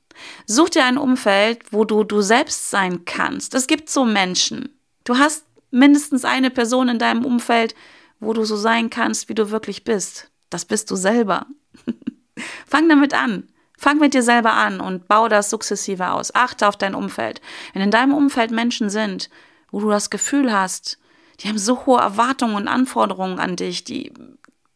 Such 0.46 0.70
dir 0.70 0.84
ein 0.84 0.98
Umfeld, 0.98 1.72
wo 1.72 1.84
du 1.84 2.04
du 2.04 2.20
selbst 2.20 2.70
sein 2.70 3.04
kannst. 3.04 3.54
Es 3.54 3.66
gibt 3.66 3.88
so 3.90 4.04
Menschen. 4.04 4.68
Du 5.04 5.18
hast 5.18 5.44
mindestens 5.70 6.24
eine 6.24 6.50
Person 6.50 6.88
in 6.88 6.98
deinem 6.98 7.24
Umfeld, 7.24 7.74
wo 8.18 8.32
du 8.32 8.44
so 8.44 8.56
sein 8.56 8.90
kannst, 8.90 9.28
wie 9.28 9.34
du 9.34 9.50
wirklich 9.50 9.84
bist. 9.84 10.30
Das 10.50 10.64
bist 10.64 10.90
du 10.90 10.96
selber. 10.96 11.46
Fang 12.66 12.88
damit 12.88 13.14
an. 13.14 13.48
Fang 13.80 13.96
mit 13.96 14.12
dir 14.12 14.22
selber 14.22 14.52
an 14.52 14.78
und 14.78 15.08
bau 15.08 15.26
das 15.28 15.48
sukzessive 15.48 16.10
aus. 16.10 16.34
Achte 16.34 16.68
auf 16.68 16.76
dein 16.76 16.94
Umfeld. 16.94 17.40
Wenn 17.72 17.80
in 17.80 17.90
deinem 17.90 18.12
Umfeld 18.12 18.50
Menschen 18.50 18.90
sind, 18.90 19.30
wo 19.70 19.80
du 19.80 19.88
das 19.88 20.10
Gefühl 20.10 20.52
hast, 20.52 20.98
die 21.40 21.48
haben 21.48 21.56
so 21.56 21.86
hohe 21.86 21.98
Erwartungen 21.98 22.56
und 22.56 22.68
Anforderungen 22.68 23.38
an 23.38 23.56
dich, 23.56 23.82
die 23.82 24.12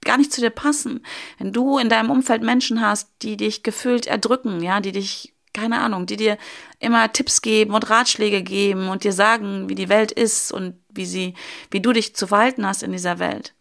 gar 0.07 0.17
nicht 0.17 0.33
zu 0.33 0.41
dir 0.41 0.49
passen. 0.49 1.05
Wenn 1.37 1.53
du 1.53 1.77
in 1.77 1.91
deinem 1.91 2.11
Umfeld 2.11 2.43
Menschen 2.43 2.81
hast, 2.81 3.11
die 3.21 3.37
dich 3.37 3.63
gefühlt 3.63 4.07
erdrücken, 4.07 4.63
ja, 4.63 4.81
die 4.81 4.93
dich 4.93 5.35
keine 5.53 5.81
Ahnung, 5.83 6.07
die 6.07 6.17
dir 6.17 6.39
immer 6.79 7.13
Tipps 7.13 7.43
geben 7.43 7.75
und 7.75 7.91
Ratschläge 7.91 8.43
geben 8.43 8.89
und 8.89 9.05
dir 9.05 9.13
sagen, 9.13 9.69
wie 9.69 9.75
die 9.75 9.91
Welt 9.91 10.13
ist 10.13 10.51
und 10.51 10.81
wie 10.89 11.05
sie, 11.05 11.35
wie 11.71 11.81
du 11.81 11.93
dich 11.93 12.17
zu 12.17 12.27
verhalten 12.27 12.67
hast 12.67 12.83
in 12.83 12.93
dieser 12.93 13.19
Welt. 13.19 13.55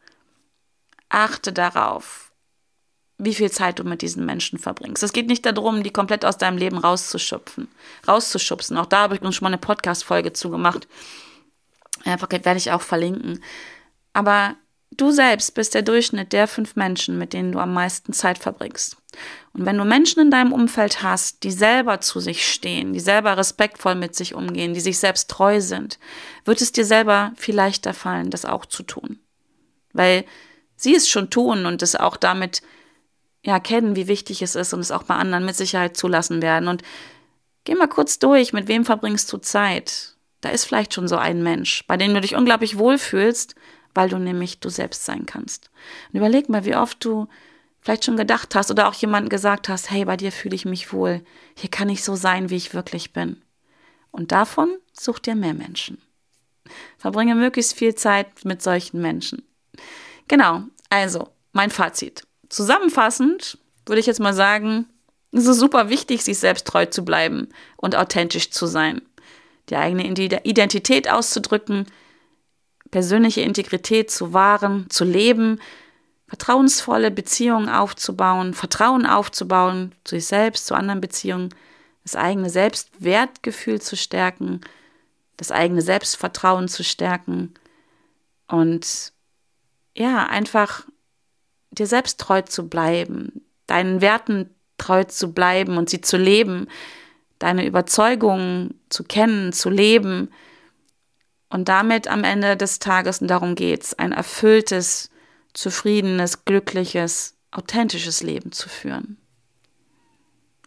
Achte 1.10 1.51
darauf, 1.51 2.32
wie 3.26 3.34
viel 3.34 3.52
Zeit 3.52 3.80
du 3.80 3.84
mit 3.84 4.02
diesen 4.02 4.26
Menschen 4.26 4.60
verbringst. 4.60 5.04
Es 5.04 5.14
geht 5.14 5.28
nicht 5.28 5.46
darum, 5.46 5.84
die 5.84 5.92
komplett 5.92 6.26
aus 6.26 6.38
deinem 6.38 6.58
Leben 6.58 6.78
rauszuschupfen, 6.78 7.68
rauszuschubsen. 8.08 8.78
Auch 8.78 8.86
da 8.86 9.02
habe 9.02 9.16
ich 9.16 9.22
uns 9.22 9.36
schon 9.36 9.46
mal 9.46 9.50
eine 9.50 9.58
Podcast-Folge 9.58 10.34
zugemacht. 10.34 10.88
Einfach 12.06 12.30
werde 12.32 12.58
ich 12.58 12.72
auch 12.72 12.82
verlinken. 12.82 13.44
Aber 14.14 14.56
Du 14.98 15.12
selbst 15.12 15.56
bist 15.56 15.74
der 15.74 15.82
Durchschnitt 15.82 16.34
der 16.34 16.48
fünf 16.48 16.76
Menschen, 16.76 17.18
mit 17.18 17.34
denen 17.34 17.52
du 17.52 17.60
am 17.60 17.74
meisten 17.74 18.14
Zeit 18.14 18.38
verbringst. 18.38 18.98
Und 19.54 19.66
wenn 19.66 19.78
du 19.78 19.86
Menschen 19.86 20.22
in 20.22 20.32
deinem 20.32 20.54
Umfeld 20.54 21.02
hast, 21.02 21.44
die 21.44 21.52
selber 21.52 22.02
zu 22.02 22.20
sich 22.20 22.48
stehen, 22.52 22.94
die 22.94 23.00
selber 23.00 23.38
respektvoll 23.38 23.96
mit 23.96 24.16
sich 24.16 24.36
umgehen, 24.36 24.74
die 24.74 24.80
sich 24.80 25.00
selbst 25.00 25.30
treu 25.30 25.62
sind, 25.62 26.00
wird 26.46 26.62
es 26.62 26.72
dir 26.72 26.86
selber 26.86 27.32
viel 27.36 27.56
leichter 27.56 27.94
fallen, 27.94 28.30
das 28.30 28.46
auch 28.46 28.66
zu 28.66 28.84
tun. 28.84 29.20
Weil 29.94 30.26
sie 30.76 30.96
es 30.96 31.08
schon 31.08 31.30
tun 31.30 31.66
und 31.66 31.82
es 31.82 31.96
auch 31.96 32.18
damit 32.18 32.62
ja 33.43 33.60
kennen, 33.60 33.95
wie 33.95 34.08
wichtig 34.08 34.41
es 34.41 34.56
ist 34.56 34.73
und 34.73 34.79
es 34.79 34.91
auch 34.91 35.03
bei 35.03 35.15
anderen 35.15 35.45
mit 35.45 35.56
Sicherheit 35.56 35.97
zulassen 35.97 36.41
werden. 36.41 36.67
Und 36.67 36.82
geh 37.65 37.75
mal 37.75 37.88
kurz 37.88 38.19
durch, 38.19 38.53
mit 38.53 38.67
wem 38.67 38.86
verbringst 38.86 39.32
du 39.32 39.38
Zeit? 39.38 40.15
Da 40.41 40.49
ist 40.49 40.65
vielleicht 40.65 40.93
schon 40.93 41.08
so 41.08 41.17
ein 41.17 41.43
Mensch, 41.43 41.86
bei 41.88 41.97
dem 41.97 42.13
du 42.13 42.21
dich 42.21 42.36
unglaublich 42.36 42.77
wohlfühlst, 42.77 43.56
weil 43.93 44.10
du 44.10 44.17
nämlich 44.17 44.60
du 44.60 44.69
selbst 44.69 45.06
sein 45.06 45.25
kannst. 45.25 45.69
Und 46.12 46.19
überleg 46.19 46.49
mal, 46.49 46.65
wie 46.65 46.75
oft 46.75 47.03
du 47.03 47.27
vielleicht 47.82 48.06
schon 48.06 48.17
gedacht 48.17 48.56
hast 48.56 48.71
oder 48.71 48.88
auch 48.88 48.93
jemand 48.93 49.29
gesagt 49.29 49.69
hast, 49.69 49.91
hey, 49.91 50.06
bei 50.06 50.17
dir 50.17 50.32
fühle 50.32 50.56
ich 50.56 50.65
mich 50.65 50.93
wohl, 50.93 51.23
hier 51.56 51.69
kann 51.69 51.89
ich 51.89 52.03
so 52.03 52.15
sein, 52.15 52.49
wie 52.49 52.56
ich 52.56 52.73
wirklich 52.73 53.13
bin. 53.13 53.41
Und 54.12 54.32
davon 54.32 54.77
such 54.93 55.19
dir 55.19 55.36
mehr 55.36 55.53
Menschen. 55.53 56.01
Verbringe 56.97 57.36
möglichst 57.36 57.73
viel 57.73 57.93
Zeit 57.95 58.45
mit 58.45 58.62
solchen 58.62 59.01
Menschen. 59.01 59.43
Genau, 60.27 60.63
also 60.89 61.29
mein 61.51 61.69
Fazit. 61.69 62.23
Zusammenfassend 62.54 63.58
würde 63.88 64.00
ich 64.00 64.06
jetzt 64.06 64.20
mal 64.20 64.36
sagen, 64.36 64.86
es 65.32 65.48
ist 65.48 65.58
super 65.58 65.89
wichtig, 65.89 66.24
sich 66.24 66.38
selbst 66.38 66.68
treu 66.68 66.86
zu 66.86 67.04
bleiben 67.04 67.50
und 67.78 67.96
authentisch 67.96 68.52
zu 68.52 68.68
sein. 68.68 69.02
Die 69.70 69.76
eigene 69.76 70.06
Identität 70.06 71.10
auszudrücken, 71.10 71.88
persönliche 72.92 73.42
Integrität 73.42 74.12
zu 74.12 74.34
wahren, 74.34 74.86
zu 74.92 75.04
leben, 75.04 75.60
vertrauensvolle 76.28 77.10
Beziehungen 77.10 77.70
aufzubauen, 77.70 78.54
Vertrauen 78.54 79.08
aufzubauen 79.08 79.96
zu 80.04 80.13
sich 80.18 80.28
selbst, 80.28 80.68
zu 80.68 80.76
anderen 80.76 81.02
Beziehungen, 81.02 81.50
das 82.04 82.16
eigene 82.16 82.52
Selbstwertgefühl 82.52 83.82
zu 83.82 83.98
stärken, 83.98 84.62
das 85.38 85.52
eigene 85.52 85.82
Selbstvertrauen 85.82 86.68
zu 86.68 86.84
stärken 86.84 87.56
und 88.48 89.12
ja, 89.96 90.28
einfach 90.28 90.86
dir 91.74 91.88
selbst 91.88 92.20
treu 92.20 92.42
zu 92.42 92.68
bleiben, 92.70 93.42
deinen 93.68 94.02
Werten 94.02 94.50
treu 94.78 95.04
zu 95.04 95.34
bleiben 95.34 95.78
und 95.78 95.90
sie 95.90 96.02
zu 96.02 96.18
leben, 96.18 96.68
deine 97.40 97.66
Überzeugungen 97.66 98.80
zu 98.90 99.04
kennen, 99.04 99.54
zu 99.54 99.70
leben, 99.70 100.30
und 101.54 101.70
damit 101.70 102.08
am 102.08 102.24
Ende 102.24 102.58
des 102.58 102.80
Tages, 102.80 103.22
und 103.22 103.28
darum 103.28 103.54
geht's, 103.54 103.94
ein 103.94 104.12
erfülltes, 104.12 105.12
zufriedenes, 105.54 106.46
glückliches, 106.46 107.36
authentisches 107.52 108.24
Leben 108.24 108.52
zu 108.52 108.70
führen. 108.70 109.18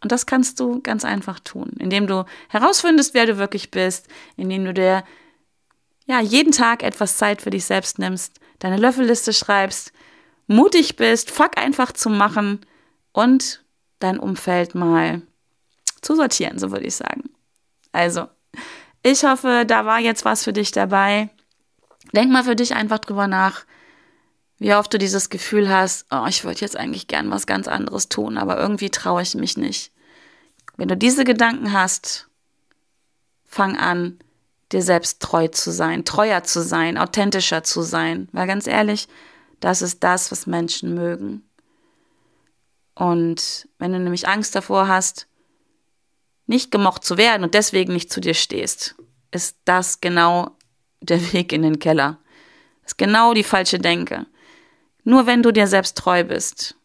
Und 0.00 0.12
das 0.12 0.26
kannst 0.26 0.60
du 0.60 0.80
ganz 0.82 1.04
einfach 1.04 1.40
tun, 1.40 1.72
indem 1.80 2.06
du 2.06 2.24
herausfindest, 2.48 3.14
wer 3.14 3.26
du 3.26 3.36
wirklich 3.36 3.72
bist, 3.72 4.06
indem 4.36 4.64
du 4.64 4.72
dir 4.72 5.02
ja 6.06 6.20
jeden 6.20 6.52
Tag 6.52 6.84
etwas 6.84 7.16
Zeit 7.16 7.42
für 7.42 7.50
dich 7.50 7.64
selbst 7.64 7.98
nimmst, 7.98 8.38
deine 8.60 8.76
Löffelliste 8.76 9.32
schreibst, 9.32 9.92
mutig 10.46 10.96
bist, 10.96 11.30
fuck 11.30 11.58
einfach 11.58 11.92
zu 11.92 12.08
machen 12.08 12.60
und 13.12 13.64
dein 13.98 14.18
Umfeld 14.18 14.74
mal 14.74 15.22
zu 16.02 16.14
sortieren, 16.14 16.58
so 16.58 16.70
würde 16.70 16.86
ich 16.86 16.96
sagen. 16.96 17.30
Also, 17.92 18.28
ich 19.02 19.24
hoffe, 19.24 19.64
da 19.66 19.86
war 19.86 20.00
jetzt 20.00 20.24
was 20.24 20.44
für 20.44 20.52
dich 20.52 20.70
dabei. 20.70 21.30
Denk 22.12 22.30
mal 22.30 22.44
für 22.44 22.56
dich 22.56 22.74
einfach 22.74 22.98
drüber 22.98 23.26
nach, 23.26 23.64
wie 24.58 24.74
oft 24.74 24.92
du 24.92 24.98
dieses 24.98 25.28
Gefühl 25.28 25.68
hast, 25.68 26.06
oh, 26.10 26.24
ich 26.28 26.44
würde 26.44 26.60
jetzt 26.60 26.76
eigentlich 26.76 27.08
gern 27.08 27.30
was 27.30 27.46
ganz 27.46 27.68
anderes 27.68 28.08
tun, 28.08 28.38
aber 28.38 28.58
irgendwie 28.58 28.90
traue 28.90 29.22
ich 29.22 29.34
mich 29.34 29.56
nicht. 29.56 29.92
Wenn 30.76 30.88
du 30.88 30.96
diese 30.96 31.24
Gedanken 31.24 31.72
hast, 31.72 32.28
fang 33.44 33.76
an, 33.76 34.18
dir 34.72 34.82
selbst 34.82 35.20
treu 35.20 35.48
zu 35.48 35.70
sein, 35.70 36.04
treuer 36.04 36.42
zu 36.42 36.62
sein, 36.62 36.98
authentischer 36.98 37.62
zu 37.62 37.82
sein. 37.82 38.28
Weil 38.32 38.46
ganz 38.46 38.66
ehrlich, 38.66 39.08
das 39.60 39.82
ist 39.82 40.02
das, 40.02 40.30
was 40.30 40.46
Menschen 40.46 40.94
mögen. 40.94 41.42
Und 42.94 43.68
wenn 43.78 43.92
du 43.92 43.98
nämlich 43.98 44.28
Angst 44.28 44.54
davor 44.54 44.88
hast, 44.88 45.26
nicht 46.46 46.70
gemocht 46.70 47.04
zu 47.04 47.16
werden 47.16 47.42
und 47.44 47.54
deswegen 47.54 47.92
nicht 47.92 48.12
zu 48.12 48.20
dir 48.20 48.34
stehst, 48.34 48.94
ist 49.32 49.58
das 49.64 50.00
genau 50.00 50.56
der 51.00 51.32
Weg 51.32 51.52
in 51.52 51.62
den 51.62 51.78
Keller. 51.78 52.18
Das 52.82 52.92
ist 52.92 52.98
genau 52.98 53.34
die 53.34 53.42
falsche 53.42 53.78
Denke. 53.78 54.26
Nur 55.04 55.26
wenn 55.26 55.42
du 55.42 55.52
dir 55.52 55.66
selbst 55.66 55.96
treu 55.98 56.24
bist, 56.24 56.76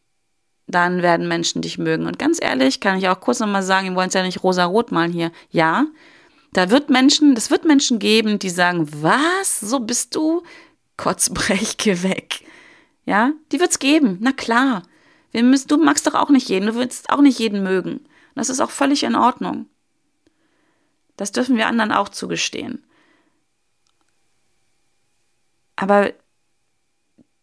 dann 0.67 1.01
werden 1.01 1.27
Menschen 1.27 1.61
dich 1.61 1.77
mögen. 1.77 2.07
Und 2.07 2.19
ganz 2.19 2.39
ehrlich, 2.41 2.79
kann 2.79 2.97
ich 2.97 3.07
auch 3.07 3.19
kurz 3.19 3.39
nochmal 3.39 3.63
sagen, 3.63 3.89
wir 3.89 3.95
wollen 3.95 4.07
es 4.07 4.13
ja 4.13 4.23
nicht 4.23 4.43
rosa-rot 4.43 4.91
malen 4.91 5.11
hier. 5.11 5.31
Ja, 5.49 5.85
da 6.53 6.69
wird 6.69 6.89
Menschen, 6.89 7.35
das 7.35 7.49
wird 7.49 7.65
Menschen 7.65 7.99
geben, 7.99 8.39
die 8.39 8.49
sagen, 8.49 8.87
was, 9.01 9.59
so 9.59 9.79
bist 9.79 10.15
du? 10.15 10.43
Kotzbrech, 10.97 11.77
geh 11.77 12.03
weg. 12.03 12.43
Ja, 13.05 13.33
die 13.51 13.59
wird's 13.59 13.79
geben. 13.79 14.17
Na 14.21 14.31
klar. 14.31 14.83
Wir 15.31 15.43
müssen, 15.43 15.67
du 15.67 15.77
magst 15.77 16.07
doch 16.07 16.13
auch 16.13 16.29
nicht 16.29 16.49
jeden, 16.49 16.67
du 16.67 16.75
willst 16.75 17.09
auch 17.09 17.21
nicht 17.21 17.39
jeden 17.39 17.63
mögen. 17.63 18.05
Das 18.35 18.49
ist 18.49 18.59
auch 18.59 18.71
völlig 18.71 19.03
in 19.03 19.15
Ordnung. 19.15 19.67
Das 21.17 21.31
dürfen 21.31 21.57
wir 21.57 21.67
anderen 21.67 21.91
auch 21.91 22.09
zugestehen. 22.09 22.83
Aber 25.75 26.13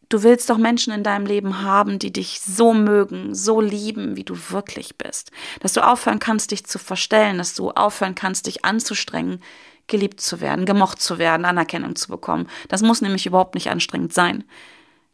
du 0.08 0.22
willst 0.22 0.48
doch 0.48 0.58
Menschen 0.58 0.92
in 0.92 1.02
deinem 1.02 1.26
Leben 1.26 1.62
haben, 1.62 1.98
die 1.98 2.12
dich 2.12 2.40
so 2.40 2.72
mögen, 2.72 3.34
so 3.34 3.60
lieben, 3.60 4.16
wie 4.16 4.24
du 4.24 4.36
wirklich 4.50 4.96
bist. 4.96 5.30
Dass 5.60 5.72
du 5.72 5.86
aufhören 5.86 6.18
kannst, 6.18 6.50
dich 6.50 6.64
zu 6.64 6.78
verstellen, 6.78 7.38
dass 7.38 7.54
du 7.54 7.70
aufhören 7.70 8.14
kannst, 8.14 8.46
dich 8.46 8.64
anzustrengen, 8.64 9.42
geliebt 9.86 10.20
zu 10.20 10.40
werden, 10.40 10.66
gemocht 10.66 11.00
zu 11.00 11.18
werden, 11.18 11.44
Anerkennung 11.44 11.96
zu 11.96 12.08
bekommen. 12.08 12.48
Das 12.68 12.82
muss 12.82 13.00
nämlich 13.00 13.26
überhaupt 13.26 13.54
nicht 13.54 13.70
anstrengend 13.70 14.12
sein. 14.12 14.44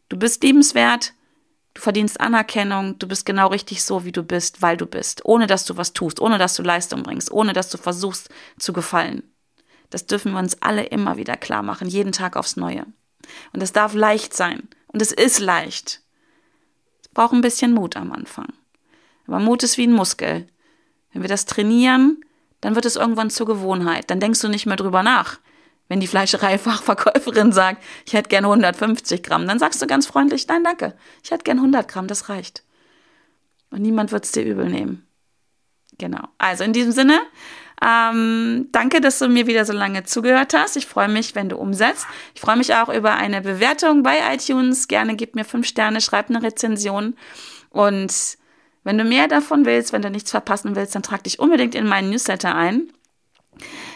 Du 0.09 0.17
bist 0.17 0.43
liebenswert, 0.43 1.13
Du 1.75 1.81
verdienst 1.81 2.21
Anerkennung, 2.21 2.97
du 2.99 3.07
bist 3.07 3.25
genau 3.25 3.47
richtig 3.47 3.83
so, 3.83 4.05
wie 4.05 4.13
du 4.13 4.23
bist, 4.23 4.61
weil 4.61 4.77
du 4.77 4.85
bist, 4.85 5.25
ohne 5.25 5.45
dass 5.45 5.65
du 5.65 5.75
was 5.75 5.91
tust, 5.91 6.21
ohne 6.21 6.37
dass 6.37 6.55
du 6.55 6.63
Leistung 6.63 7.03
bringst, 7.03 7.29
ohne 7.29 7.51
dass 7.51 7.69
du 7.69 7.77
versuchst 7.77 8.29
zu 8.57 8.71
gefallen. 8.71 9.23
Das 9.89 10.05
dürfen 10.05 10.31
wir 10.31 10.39
uns 10.39 10.61
alle 10.61 10.83
immer 10.83 11.17
wieder 11.17 11.35
klar 11.35 11.63
machen, 11.63 11.89
jeden 11.89 12.13
Tag 12.13 12.37
aufs 12.37 12.55
Neue. 12.55 12.85
Und 13.51 13.61
es 13.61 13.73
darf 13.73 13.93
leicht 13.93 14.33
sein. 14.33 14.69
Und 14.87 15.01
es 15.01 15.11
ist 15.11 15.39
leicht. 15.39 16.01
Es 17.01 17.09
braucht 17.09 17.33
ein 17.33 17.41
bisschen 17.41 17.73
Mut 17.73 17.97
am 17.97 18.13
Anfang. 18.13 18.53
Aber 19.27 19.39
Mut 19.39 19.61
ist 19.61 19.77
wie 19.77 19.87
ein 19.87 19.91
Muskel. 19.91 20.47
Wenn 21.11 21.23
wir 21.23 21.29
das 21.29 21.45
trainieren, 21.45 22.21
dann 22.61 22.75
wird 22.75 22.85
es 22.85 22.95
irgendwann 22.95 23.29
zur 23.29 23.47
Gewohnheit. 23.47 24.09
Dann 24.09 24.21
denkst 24.21 24.39
du 24.39 24.47
nicht 24.47 24.65
mehr 24.65 24.77
drüber 24.77 25.03
nach. 25.03 25.39
Wenn 25.87 25.99
die 25.99 26.07
Fleischereifachverkäuferin 26.07 27.51
sagt, 27.51 27.83
ich 28.05 28.13
hätte 28.13 28.29
gerne 28.29 28.47
150 28.47 29.21
Gramm, 29.21 29.47
dann 29.47 29.59
sagst 29.59 29.81
du 29.81 29.87
ganz 29.87 30.07
freundlich, 30.07 30.47
nein, 30.47 30.63
danke, 30.63 30.95
ich 31.23 31.31
hätte 31.31 31.43
gerne 31.43 31.61
100 31.61 31.87
Gramm, 31.87 32.07
das 32.07 32.29
reicht. 32.29 32.63
Und 33.69 33.81
niemand 33.81 34.11
wird 34.11 34.25
es 34.25 34.31
dir 34.31 34.43
übel 34.43 34.69
nehmen. 34.69 35.05
Genau. 35.97 36.27
Also 36.37 36.63
in 36.63 36.73
diesem 36.73 36.91
Sinne, 36.91 37.19
ähm, 37.81 38.69
danke, 38.71 39.01
dass 39.01 39.19
du 39.19 39.27
mir 39.27 39.47
wieder 39.47 39.65
so 39.65 39.73
lange 39.73 40.03
zugehört 40.03 40.53
hast. 40.53 40.75
Ich 40.77 40.87
freue 40.87 41.07
mich, 41.07 41.35
wenn 41.35 41.49
du 41.49 41.57
umsetzt. 41.57 42.07
Ich 42.33 42.41
freue 42.41 42.57
mich 42.57 42.73
auch 42.73 42.89
über 42.89 43.13
eine 43.13 43.41
Bewertung 43.41 44.03
bei 44.03 44.17
iTunes. 44.33 44.87
Gerne 44.87 45.15
gib 45.15 45.35
mir 45.35 45.45
fünf 45.45 45.67
Sterne, 45.67 46.01
schreib 46.01 46.29
eine 46.29 46.41
Rezension. 46.41 47.15
Und 47.69 48.37
wenn 48.83 48.97
du 48.97 49.03
mehr 49.03 49.27
davon 49.27 49.65
willst, 49.65 49.93
wenn 49.93 50.01
du 50.01 50.09
nichts 50.09 50.31
verpassen 50.31 50.75
willst, 50.75 50.95
dann 50.95 51.03
trag 51.03 51.23
dich 51.23 51.39
unbedingt 51.39 51.75
in 51.75 51.87
meinen 51.87 52.09
Newsletter 52.09 52.55
ein 52.55 52.91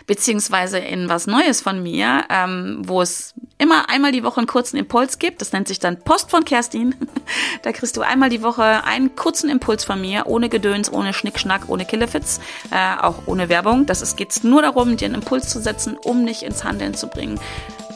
beziehungsweise 0.08 0.80
in 0.80 1.10
was 1.10 1.28
Neues 1.28 1.62
von 1.62 1.82
mir, 1.84 2.24
ähm, 2.30 2.82
wo 2.82 3.02
es 3.02 3.34
immer 3.58 3.90
einmal 3.90 4.12
die 4.12 4.24
Woche 4.24 4.38
einen 4.38 4.48
kurzen 4.48 4.78
Impuls 4.78 5.20
gibt. 5.20 5.42
Das 5.42 5.52
nennt 5.52 5.68
sich 5.68 5.80
dann 5.80 6.00
Post 6.02 6.32
von 6.32 6.46
Kerstin. 6.46 6.96
da 7.62 7.72
kriegst 7.72 7.98
du 7.98 8.02
einmal 8.02 8.30
die 8.30 8.42
Woche 8.42 8.84
einen 8.86 9.16
kurzen 9.16 9.50
Impuls 9.50 9.84
von 9.84 10.00
mir, 10.00 10.28
ohne 10.28 10.50
Gedöns, 10.50 10.92
ohne 10.92 11.14
Schnickschnack, 11.14 11.64
ohne 11.68 11.86
Killefits, 11.86 12.40
äh, 12.72 13.02
auch 13.02 13.24
ohne 13.26 13.50
Werbung. 13.50 13.86
Das 13.86 14.02
ist 14.02 14.18
geht's 14.18 14.44
nur 14.44 14.62
darum, 14.62 14.98
dir 14.98 15.06
einen 15.06 15.16
Impuls 15.16 15.50
zu 15.50 15.60
setzen, 15.60 15.98
um 15.98 16.26
dich 16.26 16.44
ins 16.44 16.64
Handeln 16.64 16.94
zu 16.94 17.08
bringen, 17.08 17.40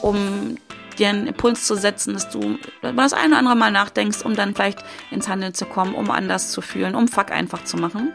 um 0.02 0.56
dir 0.98 1.08
einen 1.08 1.26
Impuls 1.26 1.66
zu 1.66 1.74
setzen, 1.74 2.14
dass 2.14 2.30
du 2.30 2.58
das 2.82 3.12
eine 3.12 3.28
oder 3.28 3.38
andere 3.38 3.56
Mal 3.56 3.70
nachdenkst, 3.70 4.22
um 4.22 4.36
dann 4.36 4.54
vielleicht 4.54 4.84
ins 5.10 5.28
Handeln 5.28 5.54
zu 5.54 5.66
kommen, 5.66 5.94
um 5.94 6.10
anders 6.10 6.50
zu 6.50 6.60
fühlen, 6.60 6.94
um 6.94 7.08
Fuck 7.08 7.30
einfach 7.30 7.64
zu 7.64 7.76
machen. 7.76 8.12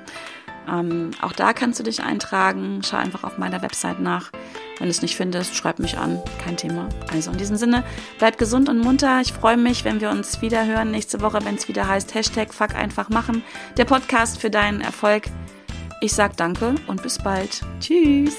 Ähm, 0.72 1.12
auch 1.22 1.34
da 1.34 1.54
kannst 1.54 1.80
du 1.80 1.84
dich 1.84 2.04
eintragen. 2.04 2.82
Schau 2.84 2.98
einfach 2.98 3.24
auf 3.24 3.38
meiner 3.38 3.62
Website 3.62 4.00
nach. 4.00 4.32
Wenn 4.78 4.88
du 4.88 4.92
es 4.92 5.02
nicht 5.02 5.16
findest, 5.16 5.56
schreib 5.56 5.80
mich 5.80 5.98
an. 5.98 6.22
Kein 6.44 6.58
Thema. 6.58 6.88
Also 7.12 7.32
in 7.32 7.38
diesem 7.38 7.58
Sinne, 7.58 7.84
bleib 8.18 8.38
gesund 8.38 8.70
und 8.70 8.80
munter. 8.80 9.20
Ich 9.22 9.34
freue 9.34 9.58
mich, 9.58 9.84
wenn 9.84 10.02
wir 10.02 10.10
uns 10.10 10.42
wieder 10.42 10.66
hören 10.66 10.92
nächste 10.92 11.22
Woche, 11.22 11.44
wenn 11.44 11.56
es 11.56 11.68
wieder 11.68 11.88
heißt 11.88 12.14
Hashtag 12.14 12.54
Fuck 12.54 12.76
einfach 12.76 13.10
machen. 13.10 13.44
Der 13.78 13.86
Podcast 13.86 14.40
für 14.40 14.50
deinen 14.50 14.82
Erfolg. 14.82 15.24
Ich 16.02 16.14
sag 16.14 16.38
danke 16.38 16.76
und 16.88 17.04
bis 17.04 17.18
bald. 17.18 17.62
Tschüss. 17.80 18.36